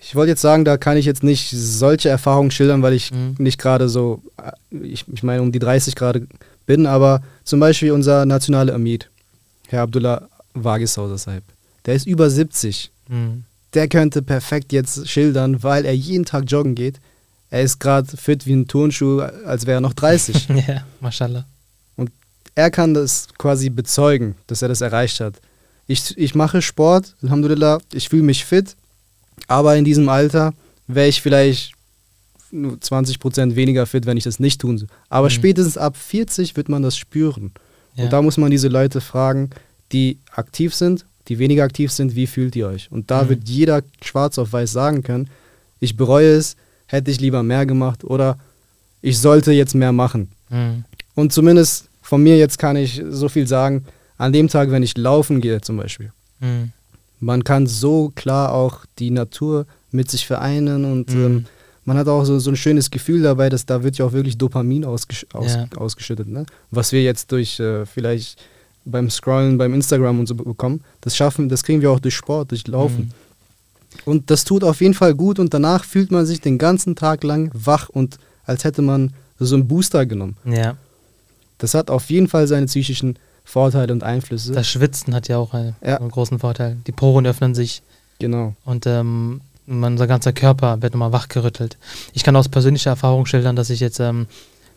[0.00, 3.34] ich wollte jetzt sagen, da kann ich jetzt nicht solche Erfahrungen schildern, weil ich Mhm.
[3.38, 4.22] nicht gerade so,
[4.70, 6.26] ich, ich meine, um die 30 gerade
[6.66, 9.08] bin, aber zum Beispiel unser nationaler Amid,
[9.68, 11.42] Herr Abdullah Wagishauser Saib,
[11.86, 12.90] der ist über 70.
[13.08, 13.44] Mhm.
[13.74, 17.00] Der könnte perfekt jetzt schildern, weil er jeden Tag joggen geht.
[17.50, 20.48] Er ist gerade fit wie ein Turnschuh, als wäre er noch 30.
[20.68, 21.44] ja, mashallah.
[22.54, 25.34] er kann das quasi bezeugen, dass er das erreicht hat.
[25.86, 28.74] Ich, ich mache Sport, Alhamdulillah, ich fühle mich fit,
[29.46, 30.52] aber in diesem Alter
[30.86, 31.72] wäre ich vielleicht
[32.50, 34.88] nur 20% weniger fit, wenn ich das nicht tun soll.
[35.10, 35.32] Aber Mhm.
[35.32, 37.52] spätestens ab 40 wird man das spüren.
[37.94, 38.04] Ja.
[38.04, 39.50] Und da muss man diese Leute fragen,
[39.92, 42.90] die aktiv sind, die weniger aktiv sind, wie fühlt ihr euch?
[42.90, 43.28] Und da Mhm.
[43.28, 45.28] wird jeder schwarz auf weiß sagen können,
[45.78, 48.38] ich bereue es, hätte ich lieber mehr gemacht oder
[49.02, 50.30] ich sollte jetzt mehr machen.
[50.48, 50.84] Mhm.
[51.14, 53.84] Und zumindest von mir jetzt kann ich so viel sagen,
[54.16, 56.10] an dem Tag, wenn ich laufen gehe zum Beispiel,
[56.40, 56.72] Mhm.
[57.20, 61.24] Man kann so klar auch die Natur mit sich vereinen und Mhm.
[61.24, 61.44] ähm,
[61.84, 64.36] man hat auch so, so ein schönes Gefühl dabei, dass da wird ja auch wirklich
[64.36, 65.66] Dopamin ausgesch aus, Ja.
[65.76, 66.28] ausgeschüttet.
[66.28, 66.44] Ne?
[66.70, 68.38] Was wir jetzt durch äh, vielleicht
[68.84, 72.50] beim Scrollen, beim Instagram und so bekommen, das schaffen, das kriegen wir auch durch Sport,
[72.50, 73.04] durch Laufen.
[73.06, 74.02] Mhm.
[74.04, 77.24] Und das tut auf jeden Fall gut und danach fühlt man sich den ganzen Tag
[77.24, 80.36] lang wach und als hätte man so einen Booster genommen.
[80.44, 80.76] Ja,
[81.58, 83.18] Das hat auf jeden Fall seine psychischen
[83.48, 84.52] Vorteile und Einflüsse.
[84.52, 85.96] das Schwitzen hat ja auch einen, Ja.
[85.98, 86.76] einen großen Vorteil.
[86.86, 87.82] Die Poren öffnen sich
[88.18, 88.54] genau.
[88.64, 91.76] und ähm, unser ganzer Körper wird nochmal wachgerüttelt.
[92.12, 94.26] Ich kann aus persönlicher Erfahrung schildern, dass ich jetzt ähm,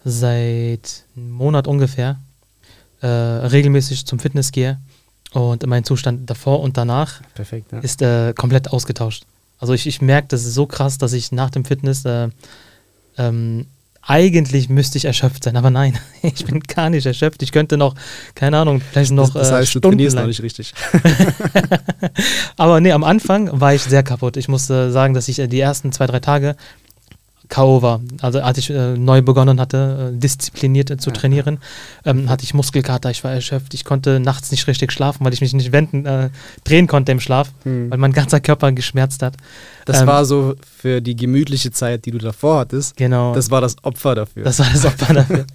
[0.05, 2.19] seit einem Monat ungefähr
[3.01, 4.79] äh, regelmäßig zum Fitness gehe
[5.33, 7.71] und mein Zustand davor und danach Perfekt.
[7.71, 7.79] Ja.
[7.79, 9.25] ist äh, komplett ausgetauscht.
[9.59, 12.29] Also ich, ich merke, das ist so krass, dass ich nach dem Fitness äh,
[13.17, 13.67] ähm,
[14.03, 17.43] eigentlich müsste ich erschöpft sein, aber nein, ich bin gar nicht erschöpft.
[17.43, 17.95] Ich könnte noch,
[18.35, 20.73] keine Ahnung, vielleicht noch das, das äh, heißt, du trainierst noch nicht richtig.
[22.57, 24.37] Aber nee, am Anfang war ich sehr kaputt.
[24.37, 26.55] Ich muss äh, sagen, dass ich äh, die ersten zwei, drei Tage
[27.51, 27.81] K.O.
[27.81, 28.01] war.
[28.21, 31.59] Also als ich äh, neu begonnen hatte, äh, diszipliniert äh, zu trainieren,
[32.05, 33.73] ähm, hatte ich Muskelkater, ich war erschöpft.
[33.73, 36.29] Ich konnte nachts nicht richtig schlafen, weil ich mich nicht wenden, äh,
[36.63, 37.91] drehen konnte im Schlaf, Hm.
[37.91, 39.35] weil mein ganzer Körper geschmerzt hat.
[39.85, 42.95] Das ähm, war so für die gemütliche Zeit, die du davor hattest.
[42.97, 43.33] Genau.
[43.33, 44.43] Das war das Opfer dafür.
[44.43, 45.45] Das war das Opfer dafür.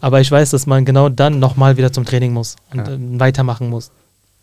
[0.00, 2.92] Aber ich weiß, dass man genau dann nochmal wieder zum Training muss und Ja.
[2.94, 3.90] ähm, weitermachen muss.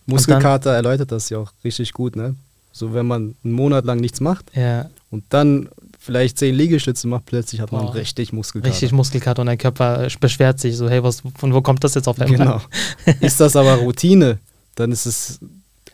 [0.05, 2.35] Muskelkater erläutert das ja auch richtig gut, ne?
[2.73, 5.69] So, wenn man einen Monat lang nichts macht Ja, und dann
[5.99, 7.95] vielleicht zehn Liegestütze macht, plötzlich hat man Boah.
[7.95, 8.71] richtig Muskelkater.
[8.71, 11.93] richtig Muskelkater und dein Körper äh, beschwert sich so, hey, was, von wo kommt das
[11.95, 12.37] jetzt auf einmal?
[12.37, 12.61] Genau.
[13.19, 14.39] Ist das aber Routine,
[14.75, 15.39] dann ist es,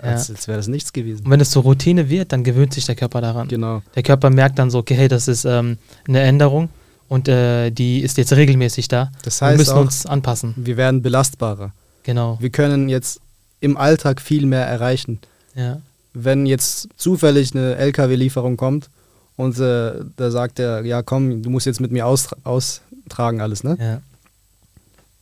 [0.01, 0.09] Ja.
[0.11, 1.25] als, als wäre das nichts gewesen.
[1.25, 3.47] Und wenn es zur Routine wird, dann gewöhnt sich der Körper daran.
[3.47, 3.81] Genau.
[3.95, 5.77] Der Körper merkt dann so, okay, hey, das ist ähm,
[6.07, 6.69] eine Änderung
[7.07, 9.11] und äh, die ist jetzt regelmäßig da.
[9.23, 10.53] Das Wir heißt müssen auch, uns anpassen.
[10.57, 11.71] wir werden belastbarer.
[12.03, 12.37] Genau.
[12.39, 13.19] Wir können jetzt
[13.59, 15.19] im Alltag viel mehr erreichen.
[15.55, 15.81] Ja.
[16.13, 18.89] Wenn jetzt zufällig eine LKW-Lieferung kommt
[19.35, 23.63] und äh, da sagt er, ja komm, du musst jetzt mit mir austra austragen alles,
[23.63, 23.77] ne?
[23.79, 24.01] Ja.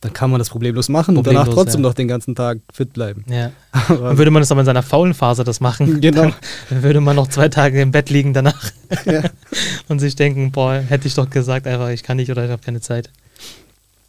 [0.06, 1.88] Dann kann man das problemlos machen und danach Problemlos, trotzdem ja.
[1.88, 3.24] noch den ganzen Tag fit bleiben.
[3.28, 3.50] ja.
[3.72, 6.22] Aber, würde man das aber in seiner faulen Phase das machen, Genau.
[6.68, 8.70] dann würde man noch zwei Tage im Bett liegen danach
[9.04, 9.22] ja.
[9.88, 12.62] und sich denken, boah, hätte ich doch gesagt, einfach, ich kann nicht oder ich habe
[12.62, 13.10] keine Zeit.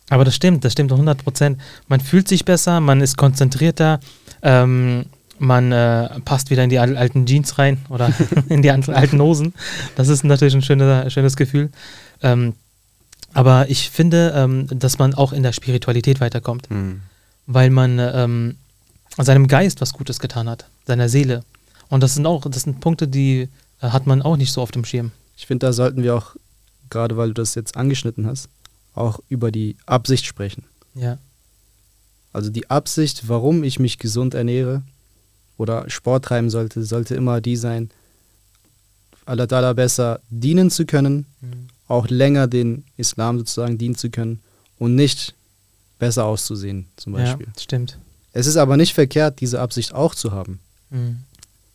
[0.09, 1.59] Aber das stimmt, das stimmt 100 Prozent.
[1.89, 3.99] Man fühlt sich besser, man ist konzentrierter,
[4.41, 5.05] ähm,
[5.39, 8.11] man äh, passt wieder in die al- alten Jeans rein oder
[8.49, 9.53] in die alten Hosen.
[9.95, 11.69] Das ist natürlich ein schöner, schönes Gefühl.
[12.23, 12.53] Ähm,
[13.33, 17.01] aber ich finde, ähm, dass man auch in der Spiritualität weiterkommt, Hm.
[17.45, 18.55] weil man ähm,
[19.17, 21.43] seinem Geist was Gutes getan hat, seiner Seele.
[21.89, 23.49] Und das sind auch, das sind Punkte, die
[23.81, 25.11] äh, hat man auch nicht so auf dem Schirm.
[25.37, 26.35] Ich finde, da sollten wir auch,
[26.89, 28.49] gerade weil du das jetzt angeschnitten hast,
[28.95, 30.63] auch über die Absicht sprechen.
[30.95, 31.17] Ja.
[32.33, 34.83] Also die Absicht, warum ich mich gesund ernähre
[35.57, 37.89] oder Sport treiben sollte, sollte immer die sein,
[39.25, 41.25] Allah besser dienen zu können,
[41.87, 44.39] auch länger den Islam sozusagen dienen zu können
[44.79, 45.33] und nicht
[45.99, 47.47] besser auszusehen zum Beispiel.
[47.47, 47.97] Ja, stimmt.
[48.33, 50.59] Es ist aber nicht verkehrt, diese Absicht auch zu haben.
[50.89, 51.19] Mhm.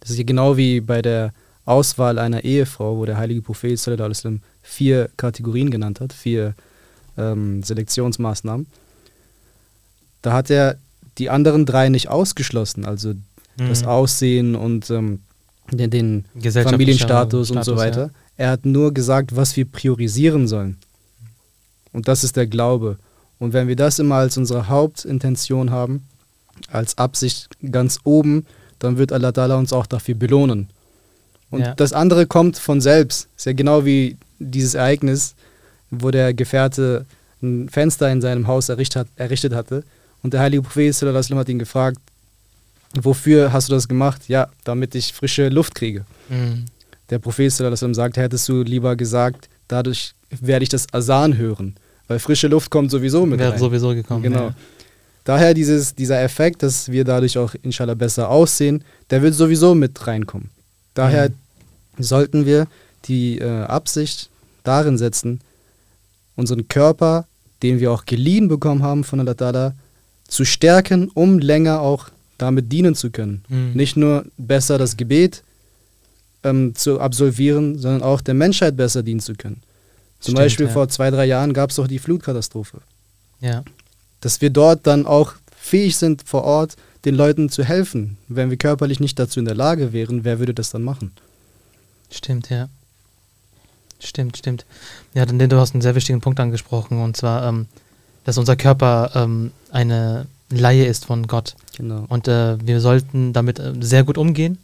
[0.01, 1.33] Das ist ja genau wie bei der
[1.65, 6.55] Auswahl einer Ehefrau, wo der heilige Prophet wasallam vier Kategorien genannt hat, vier
[7.17, 8.67] ähm, Selektionsmaßnahmen.
[10.23, 10.77] Da hat er
[11.19, 13.15] die anderen drei nicht ausgeschlossen, also
[13.59, 13.69] Mhm.
[13.69, 15.21] das Aussehen und ähm,
[15.71, 18.11] den, den Familienstatus und so weiter.
[18.37, 20.79] Er hat nur gesagt, was wir priorisieren sollen.
[21.93, 22.97] Und das ist der Glaube.
[23.39, 26.07] Und wenn wir das immer als unsere Hauptintention haben,
[26.71, 28.47] als Absicht ganz oben,
[28.79, 30.69] dann wird Allah Ta'ala uns auch dafür belohnen.
[31.51, 31.75] Und Ja.
[31.75, 33.29] das andere kommt von selbst.
[33.37, 35.35] Ist ja genau wie dieses Ereignis,
[35.91, 37.05] wo der Gefährte
[37.43, 39.85] ein Fenster in seinem Haus errichtet, hat, errichtet hatte.
[40.23, 41.99] Und der heilige Prophet wasallam hat ihn gefragt,
[42.95, 44.23] wofür hast du das gemacht?
[44.29, 46.05] Ja, damit ich frische Luft kriege.
[46.29, 46.67] Mhm.
[47.13, 51.75] Der Prophet sagt, hättest du lieber gesagt, dadurch werde ich das Asan hören.
[52.09, 53.59] Weil frische Luft kommt sowieso mit Wäre rein.
[53.59, 54.23] sowieso gekommen.
[54.23, 54.47] Genau.
[54.47, 54.55] Ja.
[55.25, 60.07] Daher dieses, dieser Effekt, dass wir dadurch auch inshallah besser aussehen, der wird sowieso mit
[60.07, 60.49] reinkommen.
[60.95, 62.03] Daher Mhm.
[62.03, 62.67] sollten wir
[63.05, 64.31] die äh, Absicht
[64.65, 65.41] darin setzen,
[66.35, 67.27] unseren Körper,
[67.63, 69.73] den wir auch geliehen bekommen haben von Allah Ta'ala,
[70.29, 72.09] zu stärken, um länger auch
[72.39, 73.45] damit dienen zu können.
[73.51, 73.73] Mhm.
[73.75, 75.43] Nicht nur besser das Gebet
[76.45, 79.63] ähm, zu absolvieren, sondern auch der Menschheit besser dienen zu können.
[80.21, 80.73] Zum Stimmt, Beispiel ja.
[80.73, 82.79] vor zwei, drei Jahren gab es doch die Flutkatastrophe
[83.41, 83.65] Ja.
[84.21, 88.17] dass wir dort dann auch fähig sind, vor Ort den Leuten zu helfen.
[88.29, 91.13] Wenn wir körperlich nicht dazu in der Lage wären, wer würde das dann machen?
[92.11, 92.69] Stimmt, ja.
[93.99, 94.65] Stimmt, stimmt.
[95.15, 97.67] Ja, denn du hast einen sehr wichtigen Punkt angesprochen, und zwar, ähm,
[98.25, 101.55] dass unser Körper ähm, eine Laie ist von Gott.
[101.77, 102.05] Genau.
[102.09, 104.59] Und äh, wir sollten damit äh, sehr gut umgehen.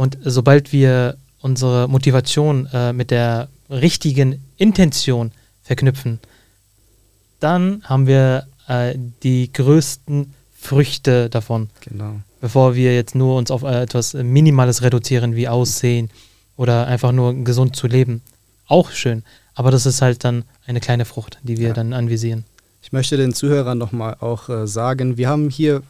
[0.00, 5.30] Und sobald wir unsere Motivation äh, mit der richtigen Intention
[5.62, 6.20] verknüpfen,
[7.38, 12.12] dann haben wir äh, die größten Früchte davon Genau.
[12.40, 16.08] bevor wir jetzt nur uns auf äh, etwas Minimales reduzieren, wie Aussehen
[16.56, 18.22] oder einfach nur gesund zu leben.
[18.68, 19.22] Auch schön,
[19.54, 21.74] aber das ist halt dann eine kleine Frucht, die wir Ja.
[21.74, 22.44] dann anvisieren.
[22.82, 25.82] Ich möchte den Zuhörern nochmal auch äh, sagen, wir haben hier,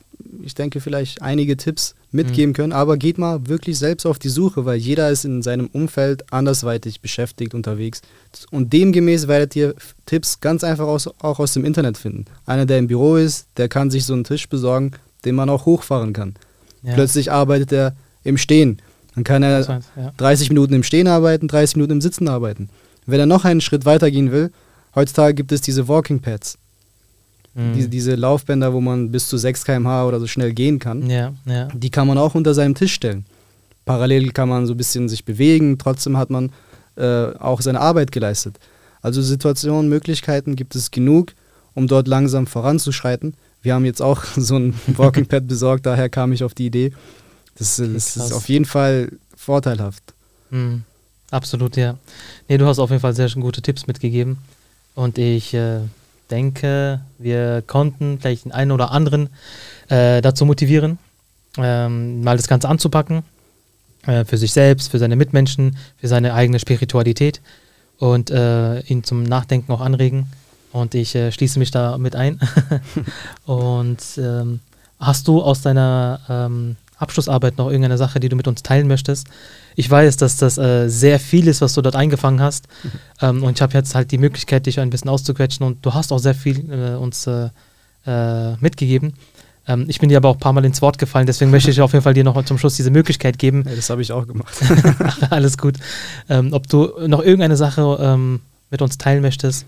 [0.43, 4.65] ich denke, vielleicht einige Tipps mitgeben können, aber geht mal wirklich selbst auf die Suche,
[4.65, 8.03] weil jeder ist in seinem Umfeld andersweitig beschäftigt unterwegs.
[8.51, 9.75] Und demgemäß werdet ihr
[10.07, 12.25] Tipps ganz einfach aus, auch aus dem Internet finden.
[12.47, 14.93] Einer, der im Büro ist, der kann sich so einen Tisch besorgen,
[15.25, 16.35] den man auch hochfahren kann.
[16.83, 16.95] Ja.
[16.95, 17.95] Plötzlich arbeitet er
[18.25, 18.81] im Stehen.
[19.15, 20.13] Dann kann er heißt, ja.
[20.17, 22.71] 30 Minuten im Stehen arbeiten, 30 Minuten im Sitzen arbeiten.
[23.07, 24.51] Wenn er noch einen Schritt weiter gehen will,
[24.95, 26.59] heutzutage gibt es diese Walking Pads,
[27.55, 27.73] Mhm.
[27.75, 31.09] diese, diese Laufbänder, wo man bis zu 6 km/h oder so schnell gehen kann.
[31.11, 31.69] ja, ja.
[31.75, 33.25] Die kann man auch unter seinem Tisch stellen.
[33.85, 36.53] Parallel kann man so ein bisschen sich bewegen, trotzdem hat man
[36.97, 38.59] äh, auch seine Arbeit geleistet.
[39.03, 41.33] Also Situationen, Möglichkeiten gibt es genug,
[41.75, 43.35] um dort langsam voranzuschreiten.
[43.63, 46.93] Wir haben jetzt auch so ein Walking Pad besorgt, daher kam ich auf die Idee.
[47.57, 50.03] Das, Okay, das ist auf jeden Fall vorteilhaft.
[50.51, 50.85] Mhm.
[51.31, 51.97] Absolut, ja.
[52.49, 54.39] Nee, du hast auf jeden Fall sehr gute Tipps mitgegeben.
[54.95, 55.81] Und ich äh,
[56.31, 59.31] denke, wir konnten vielleicht den einen oder anderen
[59.89, 60.99] äh, dazu motivieren,
[61.59, 63.23] ähm, mal das Ganze anzupacken.
[64.07, 67.41] Äh, für sich selbst, für seine Mitmenschen, für seine eigene Spiritualität
[67.99, 70.27] und äh, ihn zum Nachdenken auch anregen.
[70.73, 72.41] Und ich äh, schließe mich da mit ein.
[73.45, 74.61] und ähm,
[74.99, 79.27] hast du aus deiner ähm, Abschlussarbeit noch irgendeine Sache, die du mit uns teilen möchtest?
[79.75, 82.69] Ich weiß, dass das äh, sehr viel ist, was du dort eingefangen hast.
[83.21, 85.67] Ähm, und ich habe jetzt halt die Möglichkeit, dich ein bisschen auszuquetschen.
[85.67, 87.49] Und du hast auch sehr viel äh, uns äh,
[88.07, 89.15] äh, mitgegeben.
[89.67, 91.81] Ähm, ich bin dir aber auch ein paar Mal ins Wort gefallen, deswegen möchte ich
[91.81, 93.65] auf jeden Fall dir noch zum Schluss diese Möglichkeit geben.
[93.69, 94.55] Ja, das habe ich auch gemacht.
[94.99, 95.77] Ach, alles gut.
[96.29, 98.41] Ähm, ob du noch irgendeine Sache ähm,
[98.71, 99.67] mit uns teilen möchtest,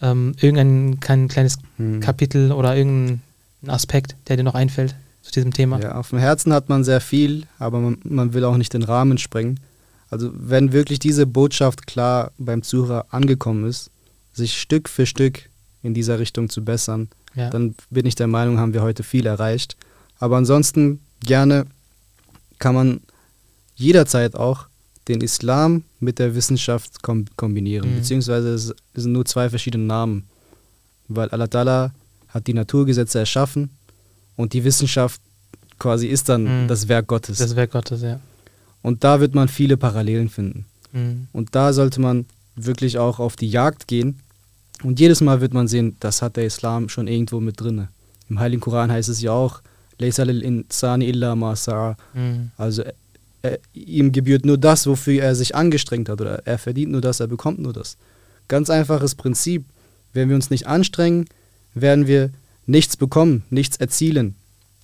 [0.00, 2.00] ähm, irgendein kein kleines Hm.
[2.00, 3.20] Kapitel oder irgendein
[3.66, 5.80] Aspekt, der dir noch einfällt zu diesem Thema.
[5.80, 8.82] Ja, auf dem Herzen hat man sehr viel, aber man, man will auch nicht den
[8.82, 9.60] Rahmen sprengen.
[10.10, 13.90] Also wenn wirklich diese Botschaft klar beim Zuhörer angekommen ist,
[14.34, 15.48] sich Stück für Stück
[15.82, 17.48] in dieser Richtung zu bessern, Ja.
[17.50, 19.76] dann bin ich der Meinung, haben wir heute viel erreicht.
[20.18, 21.66] Aber ansonsten gerne
[22.58, 23.00] kann man
[23.74, 24.66] jederzeit auch
[25.08, 27.90] den Islam mit der Wissenschaft kom kombinieren.
[27.90, 27.96] Mhm.
[27.96, 30.24] Beziehungsweise es sind nur zwei verschiedene Namen.
[31.08, 31.90] Weil Allah Ta'ala
[32.28, 33.70] hat die Naturgesetze erschaffen
[34.36, 35.20] und die Wissenschaft
[35.78, 36.68] quasi ist dann Mhm.
[36.68, 37.38] das Werk Gottes.
[37.38, 38.20] Das Werk Gottes, ja.
[38.82, 40.66] und da wird man viele Parallelen finden.
[40.92, 41.26] Mhm.
[41.32, 42.26] Und da sollte man
[42.56, 44.20] wirklich auch auf die Jagd gehen.
[44.82, 47.88] Und jedes Mal wird man sehen, das hat der Islam schon irgendwo mit drin.
[48.28, 49.60] Im Heiligen Koran heißt es ja auch.
[52.14, 52.50] Mhm.
[52.56, 52.92] also äh,
[53.42, 56.20] äh, ihm gebührt nur das, wofür er sich angestrengt hat.
[56.20, 57.96] Oder er verdient nur das, er bekommt nur das.
[58.48, 59.64] Ganz einfaches Prinzip.
[60.12, 61.26] Wenn wir uns nicht anstrengen,
[61.74, 62.30] werden wir
[62.66, 64.34] nichts bekommen, nichts erzielen.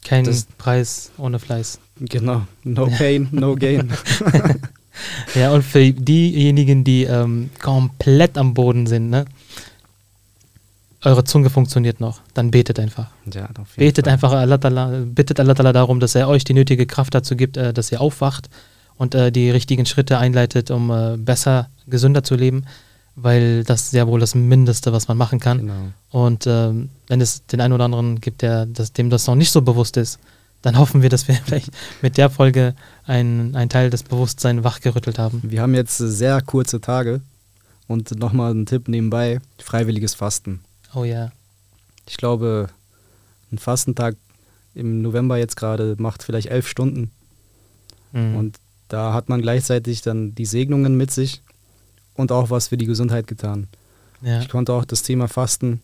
[0.04, 1.78] Kein Das- Preis ohne Fleiß.
[2.00, 2.46] Genau.
[2.64, 3.90] No pain, no gain.
[5.34, 9.24] ja, und für diejenigen, die ähm, komplett am Boden sind, ne?
[11.04, 13.10] Eure Zunge funktioniert noch, dann betet einfach.
[13.32, 14.12] Ja, betet Fall.
[14.12, 17.72] einfach, Allah Ta'ala, bittet Allah darum, dass er euch die nötige Kraft dazu gibt, äh,
[17.72, 18.48] dass ihr aufwacht
[18.96, 22.64] und äh, die richtigen Schritte einleitet, um äh, besser, gesünder zu leben,
[23.22, 25.58] weil das ist ja wohl das Mindeste, was man machen kann.
[25.58, 25.92] Genau.
[26.10, 29.50] Und ähm, wenn es den einen oder anderen gibt, der das, dem das noch nicht
[29.50, 30.18] so bewusst ist,
[30.62, 32.74] dann hoffen wir, dass wir vielleicht mit der Folge
[33.06, 35.42] einen Teil des Bewusstseins wachgerüttelt haben.
[35.44, 37.20] Wir haben jetzt sehr kurze Tage
[37.86, 40.60] und nochmal ein Tipp nebenbei: freiwilliges Fasten.
[40.94, 41.32] Oh ja.
[42.06, 42.68] Ich glaube,
[43.50, 44.16] ein Fastentag
[44.74, 47.10] im November jetzt gerade macht vielleicht elf Stunden.
[48.12, 48.36] Mhm.
[48.36, 48.56] Und
[48.88, 51.42] da hat man gleichzeitig dann die Segnungen mit sich
[52.18, 53.68] und auch was für die Gesundheit getan.
[54.20, 54.40] Ja.
[54.40, 55.80] Ich konnte auch das Thema Fasten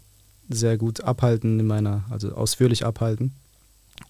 [0.50, 3.32] sehr gut abhalten in meiner, also ausführlich abhalten.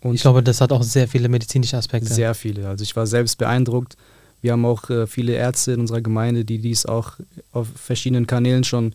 [0.01, 2.13] Und ich glaube, das hat auch sehr viele medizinische Aspekte.
[2.13, 2.67] Sehr viele.
[2.67, 3.97] Also ich war selbst beeindruckt.
[4.41, 7.13] Wir haben auch äh, viele Ärzte in unserer Gemeinde, die dies auch
[7.53, 8.95] auf verschiedenen Kanälen schon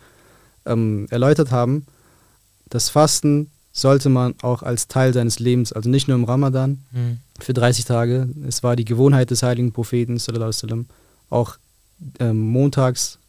[0.66, 1.86] ähm, erläutert haben.
[2.70, 7.20] Das Fasten sollte man auch als Teil seines Lebens, also nicht nur im Ramadan, mhm.
[7.40, 8.28] für 30 Tage.
[8.48, 10.88] Es war die Gewohnheit des heiligen Propheten, sallam,
[11.30, 11.58] auch
[12.20, 13.20] ähm, montags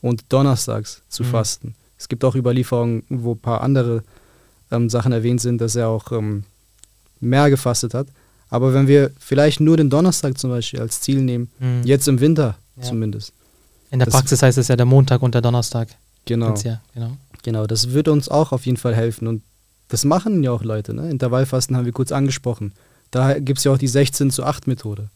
[0.00, 1.28] und donnerstags zu mhm.
[1.28, 1.74] fasten.
[1.98, 4.04] Es gibt auch Überlieferungen, wo ein paar andere
[4.70, 6.44] ähm, Sachen erwähnt sind, dass er auch ähm,
[7.20, 8.06] mehr gefastet hat.
[8.50, 11.82] Aber wenn wir vielleicht nur den Donnerstag zum Beispiel als Ziel nehmen, mhm.
[11.84, 12.82] jetzt im Winter ja.
[12.82, 13.32] zumindest.
[13.90, 15.88] In der Praxis heißt es ja der Montag und der Donnerstag.
[16.24, 16.54] Genau.
[16.54, 17.16] Jahr, genau.
[17.42, 19.26] Genau, das würde uns auch auf jeden Fall helfen.
[19.26, 19.42] Und
[19.88, 20.92] das machen ja auch Leute.
[20.92, 21.10] Ne?
[21.10, 22.72] Intervallfasten haben wir kurz angesprochen.
[23.10, 25.08] Da gibt es ja auch die 16 zu 8 Methode,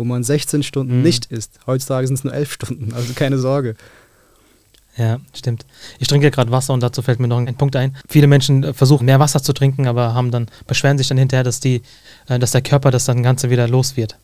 [0.00, 1.02] wo man 16 Stunden mhm.
[1.02, 1.60] nicht isst.
[1.66, 3.76] Heutzutage sind es nur 11 Stunden, also keine Sorge.
[4.96, 5.66] Ja, stimmt.
[5.98, 7.94] Ich trinke ja gerade Wasser und dazu fällt mir noch ein Punkt ein.
[8.08, 11.44] Viele Menschen äh, versuchen mehr Wasser zu trinken, aber haben dann, beschweren sich dann hinterher,
[11.44, 11.82] dass, die,
[12.28, 14.16] äh, dass der Körper das dann Ganze wieder los wird.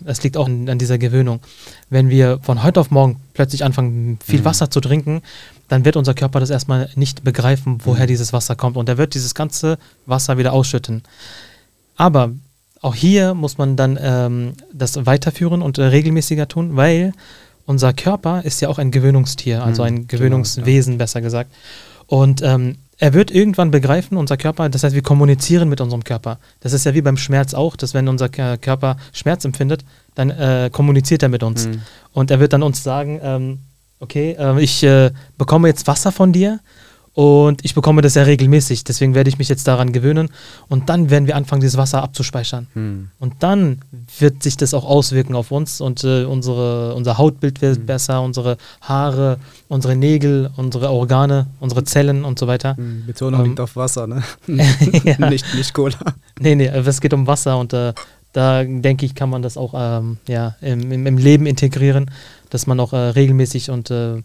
[0.00, 1.40] Das liegt auch an dieser Gewöhnung.
[1.90, 4.46] Wenn wir von heute auf morgen plötzlich anfangen, viel mhm.
[4.46, 5.22] Wasser zu trinken,
[5.68, 8.08] dann wird unser Körper das erstmal nicht begreifen, woher mhm.
[8.08, 8.76] dieses Wasser kommt.
[8.76, 11.02] Und er wird dieses ganze Wasser wieder ausschütten.
[11.96, 12.32] Aber
[12.84, 17.12] auch hier muss man dann ähm, das weiterführen und äh, regelmäßiger tun, weil
[17.64, 21.04] unser Körper ist ja auch ein Gewöhnungstier, also mhm, ein genau, Gewöhnungswesen, genau, ja.
[21.04, 21.50] besser gesagt.
[22.06, 26.38] Und ähm, er wird irgendwann begreifen, unser Körper, das heißt, wir kommunizieren mit unserem Körper.
[26.60, 29.82] Das ist ja wie beim Schmerz auch, dass wenn unser Körper Schmerz empfindet,
[30.14, 31.66] dann äh, kommuniziert er mit uns.
[31.66, 31.80] Mhm.
[32.12, 33.58] Und er wird dann uns sagen, ähm,
[33.98, 36.60] okay, äh, ich äh, bekomme jetzt Wasser von dir
[37.14, 40.30] und ich bekomme das ja regelmäßig, deswegen werde ich mich jetzt daran gewöhnen.
[40.68, 42.66] Und dann werden wir anfangen, dieses Wasser abzuspeichern.
[42.74, 43.10] Hm.
[43.20, 43.80] Und dann
[44.18, 47.86] wird sich das auch auswirken auf uns und äh, unsere, unser Hautbild wird hm.
[47.86, 49.38] besser, unsere Haare,
[49.68, 52.76] unsere Nägel, unsere Organe, unsere Zellen und so weiter.
[52.76, 53.06] Hm.
[53.06, 54.24] Betonung ähm, liegt auf Wasser, ne?
[55.04, 55.30] ja.
[55.30, 55.96] nicht, nicht Cola.
[56.40, 57.92] Nee, nee, es geht um Wasser und äh,
[58.32, 62.10] da denke ich, kann man das auch ähm, ja, im, im, im, Leben integrieren,
[62.50, 64.22] dass man auch äh, regelmäßig und äh,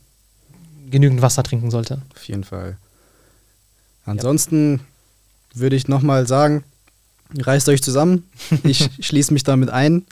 [0.90, 2.02] genügend Wasser trinken sollte.
[2.16, 2.78] Auf jeden Fall.
[4.06, 4.78] Ansonsten
[5.54, 5.60] ja.
[5.62, 6.64] würde ich nochmal sagen,
[7.38, 8.30] reißt euch zusammen.
[8.64, 10.06] Ich schließe mich damit ein.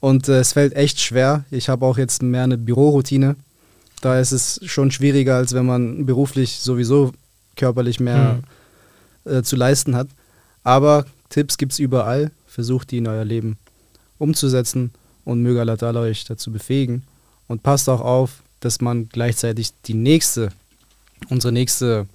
[0.00, 1.44] Und äh, es fällt echt schwer.
[1.50, 3.36] Ich habe auch jetzt mehr eine Büroroutine.
[4.00, 7.12] Da ist es schon schwieriger, als wenn man beruflich sowieso
[7.56, 8.40] körperlich mehr
[9.24, 9.30] mhm.
[9.30, 10.08] äh, zu leisten hat.
[10.64, 12.30] Aber Tipps gibt es überall.
[12.46, 13.58] Versucht die in euer Leben
[14.18, 14.92] umzusetzen
[15.24, 17.04] und möge Allah euch dazu befähigen.
[17.46, 20.50] Und passt auch auf, dass man gleichzeitig die nächste,
[21.28, 22.06] unsere nächste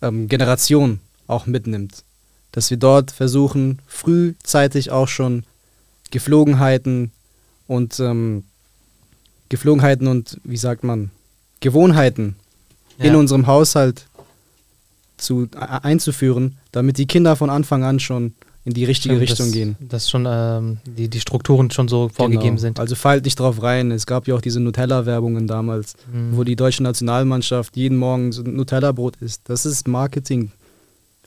[0.00, 2.04] ähm, Generation auch mitnimmt.
[2.52, 5.44] Dass wir dort versuchen, frühzeitig auch schon
[6.10, 7.12] Geflogenheiten
[7.66, 8.44] und ähm,
[9.48, 11.10] Geflogenheiten und, wie sagt man,
[11.60, 12.36] Gewohnheiten
[12.98, 13.06] ja.
[13.06, 14.06] in unserem Haushalt
[15.16, 18.34] zu, einzuführen, damit die Kinder von Anfang an schon
[18.68, 19.76] in die richtige Stimmt, Richtung dass, gehen.
[19.80, 22.60] Dass schon ähm, die, die Strukturen schon so vorgegeben genau.
[22.60, 22.78] sind.
[22.78, 23.90] Also fallt nicht drauf rein.
[23.90, 26.36] Es gab ja auch diese Nutella-Werbungen damals, mhm.
[26.36, 29.40] wo die deutsche Nationalmannschaft jeden Morgen so Nutella-Brot isst.
[29.46, 30.52] Das ist Marketing.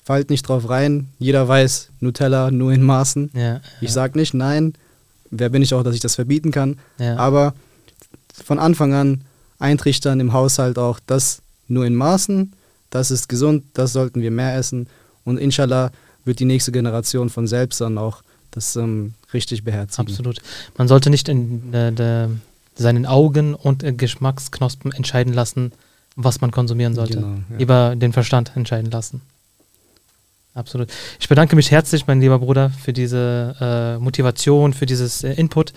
[0.04, 1.08] Fallt nicht drauf rein.
[1.18, 3.32] Jeder weiß, Nutella nur in Maßen.
[3.34, 3.94] Ja, ich ja.
[3.94, 4.76] sage nicht nein.
[5.32, 6.78] Wer bin ich auch, dass ich das verbieten kann?
[7.00, 7.18] Ja.
[7.18, 7.56] Aber
[8.46, 9.22] von Anfang an
[9.58, 12.54] eintrichtern im Haushalt auch, das nur in Maßen,
[12.92, 14.86] das ist gesund, das sollten wir mehr essen.
[15.24, 15.92] Und inshallah
[16.26, 20.08] wird die nächste Generation von selbst dann auch das ähm, richtig beherzigen.
[20.08, 20.42] Absolut.
[20.78, 22.28] Man sollte nicht in äh, de,
[22.76, 25.72] seinen Augen und äh, Geschmacksknospen entscheiden lassen,
[26.16, 27.16] was man konsumieren sollte.
[27.16, 27.58] Genau, ja.
[27.58, 29.22] Lieber den Verstand entscheiden lassen.
[30.54, 30.90] Absolut.
[31.18, 35.72] Ich bedanke mich herzlich, mein lieber Bruder, für diese äh, Motivation, für dieses äh, Input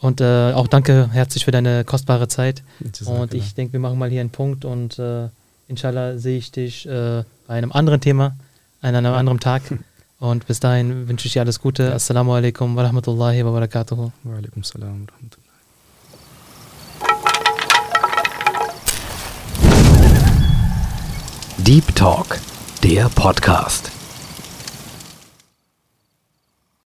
[0.00, 2.62] und äh, auch danke herzlich für deine kostbare Zeit.
[3.04, 5.28] Und ich denke, wir machen mal hier einen Punkt und äh,
[5.68, 8.34] inshallah sehe ich dich bei einem anderen Thema
[8.84, 9.62] an einem anderen Tag.
[10.20, 11.92] Und bis dahin wünsche ich dir alles Gute.
[11.92, 14.12] Assalamu alaikum wa rahmatullahi wa barakatuhu.
[14.22, 15.38] Wa alaikum salam wa.
[21.58, 22.38] Deep Talk,
[22.82, 23.93] der Podcast.